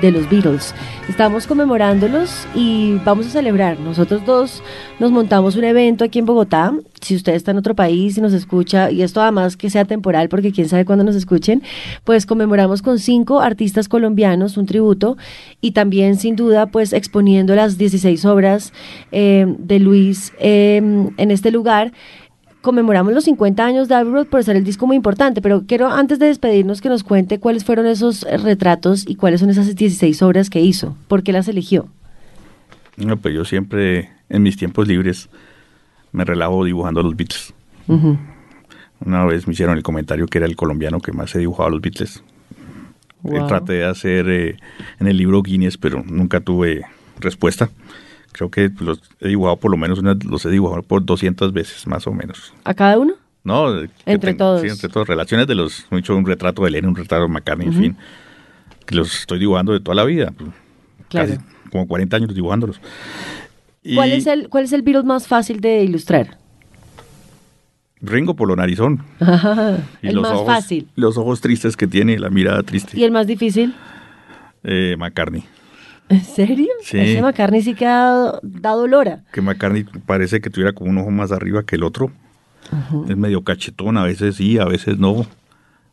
de 0.00 0.10
los 0.10 0.30
Beatles. 0.30 0.74
Estamos 1.06 1.46
conmemorándolos 1.46 2.46
y 2.54 2.94
vamos 3.04 3.26
a 3.26 3.30
celebrar. 3.30 3.78
Nosotros 3.78 4.24
dos 4.24 4.62
nos 4.98 5.10
montamos 5.10 5.56
un 5.56 5.64
evento 5.64 6.04
aquí 6.04 6.20
en 6.20 6.24
Bogotá. 6.24 6.72
Si 7.02 7.14
usted 7.14 7.34
está 7.34 7.50
en 7.50 7.58
otro 7.58 7.74
país 7.74 8.16
y 8.16 8.22
nos 8.22 8.32
escucha, 8.32 8.90
y 8.90 9.02
esto 9.02 9.20
además 9.20 9.58
que 9.58 9.68
sea 9.68 9.84
temporal, 9.84 10.30
porque 10.30 10.50
quién 10.50 10.66
sabe 10.66 10.86
cuándo 10.86 11.04
nos 11.04 11.16
escuchen, 11.16 11.62
pues 12.04 12.24
conmemoramos 12.24 12.80
con 12.80 12.98
cinco 12.98 13.40
artistas 13.40 13.90
colombianos 13.90 14.56
un 14.56 14.64
tributo 14.64 15.18
y 15.60 15.72
también 15.72 16.16
sin 16.16 16.34
duda 16.34 16.64
pues 16.68 16.94
exponiendo 16.94 17.54
las 17.54 17.76
16 17.76 18.24
obras 18.24 18.72
eh, 19.12 19.44
de 19.58 19.80
Luis 19.80 20.32
eh, 20.38 20.76
en 20.78 21.30
este 21.30 21.50
lugar 21.50 21.92
conmemoramos 22.62 23.12
los 23.12 23.24
50 23.24 23.64
años 23.64 23.88
de 23.88 23.94
Abbey 23.94 24.12
Road 24.12 24.26
por 24.26 24.42
ser 24.44 24.56
el 24.56 24.64
disco 24.64 24.86
muy 24.86 24.96
importante, 24.96 25.40
pero 25.42 25.64
quiero 25.66 25.88
antes 25.88 26.18
de 26.18 26.26
despedirnos 26.26 26.80
que 26.80 26.88
nos 26.88 27.02
cuente 27.04 27.38
cuáles 27.40 27.64
fueron 27.64 27.86
esos 27.86 28.24
eh, 28.24 28.36
retratos 28.36 29.04
y 29.08 29.16
cuáles 29.16 29.40
son 29.40 29.50
esas 29.50 29.74
16 29.74 30.22
obras 30.22 30.50
que 30.50 30.60
hizo, 30.60 30.96
por 31.08 31.22
qué 31.22 31.32
las 31.32 31.48
eligió. 31.48 31.88
No, 32.96 33.16
pues 33.16 33.34
yo 33.34 33.44
siempre, 33.44 34.10
en 34.28 34.42
mis 34.42 34.56
tiempos 34.56 34.86
libres, 34.86 35.28
me 36.12 36.24
relajo 36.24 36.64
dibujando 36.64 37.00
a 37.00 37.02
los 37.02 37.16
Beatles. 37.16 37.54
Una 39.04 39.24
vez 39.24 39.46
me 39.46 39.54
hicieron 39.54 39.76
el 39.76 39.82
comentario 39.82 40.26
que 40.26 40.38
era 40.38 40.46
el 40.46 40.56
colombiano 40.56 41.00
que 41.00 41.12
más 41.12 41.30
se 41.30 41.38
dibujaba 41.38 41.68
a 41.68 41.72
los 41.72 41.80
Beatles. 41.80 42.16
Eh, 42.18 42.22
Wow. 43.22 43.48
traté 43.48 43.74
de 43.74 43.84
hacer 43.84 44.28
eh, 44.30 44.56
en 44.98 45.06
el 45.06 45.16
libro 45.18 45.42
Guinness, 45.42 45.76
pero 45.76 46.02
nunca 46.06 46.40
tuve 46.40 46.82
respuesta. 47.18 47.68
Creo 48.32 48.50
que 48.50 48.70
los 48.80 49.00
he 49.20 49.28
dibujado 49.28 49.56
por 49.56 49.70
lo 49.70 49.76
menos 49.76 49.98
unas, 49.98 50.22
los 50.24 50.44
he 50.46 50.50
dibujado 50.50 50.82
por 50.82 51.04
200 51.04 51.52
veces, 51.52 51.86
más 51.86 52.06
o 52.06 52.12
menos. 52.12 52.54
¿A 52.64 52.74
cada 52.74 52.98
uno? 52.98 53.14
No, 53.42 53.80
que 53.80 53.90
Entre 54.06 54.34
todos. 54.34 54.60
Sí, 54.60 54.68
entre 54.68 54.88
todos. 54.88 55.08
Relaciones 55.08 55.46
de 55.46 55.54
los, 55.54 55.86
he 55.90 55.98
hecho 55.98 56.16
un 56.16 56.26
retrato 56.26 56.64
de 56.64 56.70
Lennon, 56.70 56.90
un 56.90 56.96
retrato 56.96 57.22
de 57.22 57.28
McCartney, 57.28 57.68
en 57.68 57.74
fin, 57.74 57.96
que 58.86 58.94
los 58.94 59.20
estoy 59.20 59.38
dibujando 59.38 59.72
de 59.72 59.80
toda 59.80 59.94
la 59.94 60.04
vida. 60.04 60.32
Claro. 61.08 61.28
Casi 61.28 61.40
como 61.70 61.86
40 61.86 62.16
años 62.16 62.34
dibujándolos. 62.34 62.80
Y 63.82 63.94
¿Cuál 63.94 64.12
es 64.12 64.26
el 64.26 64.48
cuál 64.48 64.64
es 64.64 64.72
el 64.72 64.82
Beatle 64.82 65.04
más 65.04 65.26
fácil 65.26 65.60
de 65.60 65.82
ilustrar? 65.82 66.38
Ringo 68.02 68.34
por 68.34 68.48
lo 68.48 68.56
narizón. 68.56 69.04
Y 70.02 70.08
el 70.08 70.14
los 70.14 70.22
más 70.22 70.32
ojos, 70.32 70.46
fácil. 70.46 70.88
Los 70.96 71.16
ojos 71.16 71.40
tristes 71.40 71.76
que 71.76 71.86
tiene, 71.86 72.18
la 72.18 72.30
mirada 72.30 72.62
triste. 72.62 72.98
¿Y 72.98 73.04
el 73.04 73.10
más 73.10 73.26
difícil? 73.26 73.74
Eh, 74.64 74.96
McCartney. 74.98 75.44
¿En 76.10 76.20
serio? 76.24 76.66
Sí. 76.82 76.98
Ese 76.98 77.22
McCartney 77.22 77.62
sí 77.62 77.74
que 77.74 77.86
ha 77.86 78.38
dado 78.42 78.86
lora. 78.86 79.22
Que 79.32 79.40
McCartney 79.40 79.84
parece 80.04 80.40
que 80.40 80.50
tuviera 80.50 80.72
como 80.72 80.90
un 80.90 80.98
ojo 80.98 81.10
más 81.10 81.32
arriba 81.32 81.62
que 81.64 81.76
el 81.76 81.82
otro. 81.84 82.10
Es 83.08 83.16
medio 83.16 83.42
cachetón, 83.42 83.96
a 83.96 84.04
veces 84.04 84.36
sí, 84.36 84.58
a 84.58 84.64
veces 84.64 84.98
no. 84.98 85.26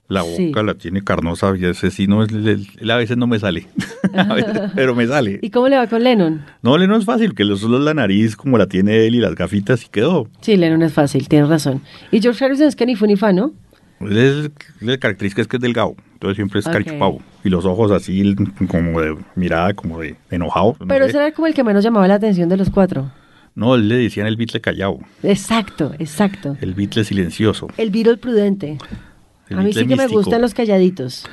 La 0.10 0.22
boca 0.22 0.36
Sí. 0.38 0.52
la 0.66 0.74
tiene 0.76 1.04
carnosa 1.04 1.50
a 1.50 1.52
veces 1.52 1.94
sí, 1.94 2.08
no, 2.08 2.24
es- 2.24 2.32
él- 2.32 2.66
a 2.92 2.96
veces 2.96 3.18
no 3.18 3.28
me 3.28 3.40
sale. 3.40 3.68
A 4.14 4.34
veces, 4.36 4.72
pero 4.74 4.96
me 4.96 5.06
sale. 5.06 5.38
¿Y 5.44 5.50
cómo 5.50 5.68
le 5.68 5.76
va 5.76 5.88
con 5.88 6.02
Lennon? 6.04 6.46
No, 6.62 6.78
le 6.78 6.88
no 6.88 6.96
es 6.96 7.04
fácil, 7.04 7.34
que 7.36 7.44
lo- 7.44 7.58
solo 7.58 7.78
la 7.80 7.94
nariz 7.94 8.36
como 8.38 8.58
la 8.58 8.68
tiene 8.68 9.06
él 9.06 9.16
y 9.16 9.20
las 9.20 9.36
gafitas 9.36 9.84
y 9.86 9.90
quedó. 9.90 10.30
Sí, 10.42 10.56
Lennon 10.56 10.82
es 10.84 10.94
fácil, 10.94 11.28
tienes 11.28 11.50
razón. 11.50 11.82
Y 12.12 12.22
George 12.22 12.44
Harrison 12.46 12.68
es 12.68 12.76
que 12.78 12.86
ni 12.86 12.96
fu 12.96 13.06
ni 13.06 13.18
fa, 13.18 13.34
¿no? 13.34 13.52
Él 14.00 14.18
es, 14.18 14.52
la 14.80 14.98
característica 14.98 15.42
es 15.42 15.48
que 15.48 15.58
es 15.58 15.62
delgado, 15.62 15.96
entonces 16.18 16.36
siempre 16.36 16.60
es 16.60 16.66
Ok. 16.68 16.74
carchupavo. 16.74 17.22
Y 17.44 17.50
los 17.50 17.64
ojos 17.66 17.92
así, 17.92 18.36
como 18.68 19.00
de 19.00 19.16
mirada, 19.36 19.74
como 19.76 20.00
de 20.00 20.16
enojado. 20.32 20.76
no 20.80 20.88
Pero 20.88 21.06
sé. 21.06 21.10
ese 21.12 21.18
era 21.20 21.32
como 21.32 21.46
el 21.48 21.54
que 21.54 21.64
menos 21.64 21.84
llamaba 21.84 22.08
la 22.08 22.16
atención 22.16 22.50
de 22.50 22.58
los 22.58 22.72
cuatro. 22.72 23.12
No, 23.54 23.76
él 23.76 23.88
le 23.88 23.96
decían 23.98 24.26
el 24.28 24.36
bitle 24.36 24.60
callado, 24.62 25.00
Exacto, 25.24 25.94
exacto. 26.00 26.58
el 26.62 26.74
bitle 26.74 27.04
silencioso, 27.04 27.68
El 27.78 27.90
Beatle 27.92 28.18
prudente. 28.18 28.78
el 29.50 29.60
A 29.60 29.62
mí 29.62 29.74
sí 29.74 29.86
que 29.88 29.96
me 29.96 30.08
gustan 30.08 30.42
los 30.42 30.54
calladitos. 30.54 31.26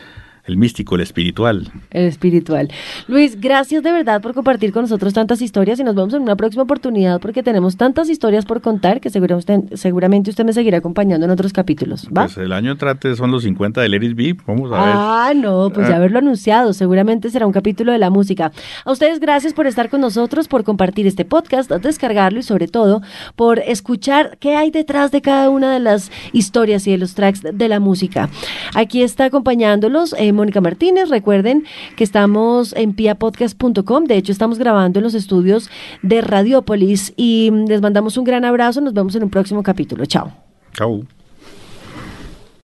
El 0.47 0.57
místico, 0.57 0.95
el 0.95 1.01
espiritual. 1.01 1.71
El 1.91 2.05
espiritual. 2.05 2.69
Luis, 3.09 3.41
gracias 3.41 3.83
de 3.83 3.91
verdad 3.93 4.21
por 4.21 4.35
compartir 4.35 4.73
con 4.73 4.83
nosotros 4.83 5.15
tantas 5.15 5.41
historias 5.41 5.81
y 5.81 5.85
nos 5.85 5.95
vemos 5.95 6.13
en 6.15 6.23
una 6.23 6.37
próxima 6.37 6.65
oportunidad 6.65 7.21
porque 7.21 7.43
tenemos 7.43 7.77
tantas 7.77 8.09
historias 8.11 8.45
por 8.45 8.61
contar 8.61 9.01
que 9.01 9.09
seguramente 9.11 9.53
usted, 9.55 9.77
seguramente 9.77 10.31
usted 10.31 10.45
me 10.45 10.53
seguirá 10.53 10.79
acompañando 10.79 11.25
en 11.25 11.31
otros 11.33 11.53
capítulos. 11.53 12.07
¿va? 12.09 12.25
Pues 12.27 12.37
el 12.39 12.53
año 12.53 12.73
entrante 12.73 13.15
son 13.17 13.31
los 13.31 13.43
50 13.45 13.81
del 13.81 13.95
Eris 13.95 14.15
B, 14.15 14.37
vamos 14.47 14.71
a 14.73 14.85
ver. 14.85 14.95
Ah, 14.97 15.33
no, 15.35 15.71
pues 15.73 15.89
ya 15.89 15.95
Ah. 15.95 15.97
haberlo 15.97 16.19
anunciado, 16.19 16.73
seguramente 16.75 17.31
será 17.31 17.47
un 17.47 17.53
capítulo 17.53 17.93
de 17.93 17.99
la 17.99 18.11
música. 18.11 18.53
A 18.85 18.93
ustedes 18.93 19.21
gracias 19.21 19.55
por 19.55 19.67
estar 19.67 19.89
con 19.89 20.01
nosotros, 20.03 20.49
por 20.49 20.63
compartir 20.65 21.07
este 21.07 21.25
podcast, 21.25 21.71
descargarlo 21.71 22.41
y 22.41 22.43
sobre 22.43 22.69
todo 22.69 23.01
por 23.37 23.61
escuchar 23.61 24.37
qué 24.41 24.57
hay 24.57 24.71
detrás 24.71 25.11
de 25.11 25.23
cada 25.23 25.49
una 25.49 25.73
de 25.73 25.81
las 25.81 26.11
historias 26.33 26.87
y 26.87 26.91
de 26.91 26.99
los 26.99 27.15
tracks 27.15 27.41
de 27.43 27.69
la 27.69 27.81
música. 27.81 28.29
Aquí 28.75 29.03
está 29.03 29.25
acompañándolos 29.25 30.15
eh, 30.19 30.33
Mónica 30.35 30.61
Martínez, 30.61 31.09
recuerden 31.09 31.65
que 31.97 32.05
estamos 32.05 32.75
en 32.75 32.95
piapodcast.com, 32.95 34.05
de 34.05 34.17
hecho 34.17 34.33
estamos 34.33 34.59
grabando 34.59 34.99
en 34.99 35.05
los 35.05 35.15
estudios 35.15 35.71
de 36.03 36.21
Radiopolis 36.21 37.13
y 37.17 37.51
les 37.69 37.81
mandamos 37.81 38.17
un 38.17 38.25
gran 38.25 38.45
abrazo, 38.45 38.81
nos 38.81 38.93
vemos 38.93 39.15
en 39.15 39.23
un 39.23 39.31
próximo 39.31 39.63
capítulo, 39.63 40.07
chao. 40.07 40.33
Chao. 40.73 41.03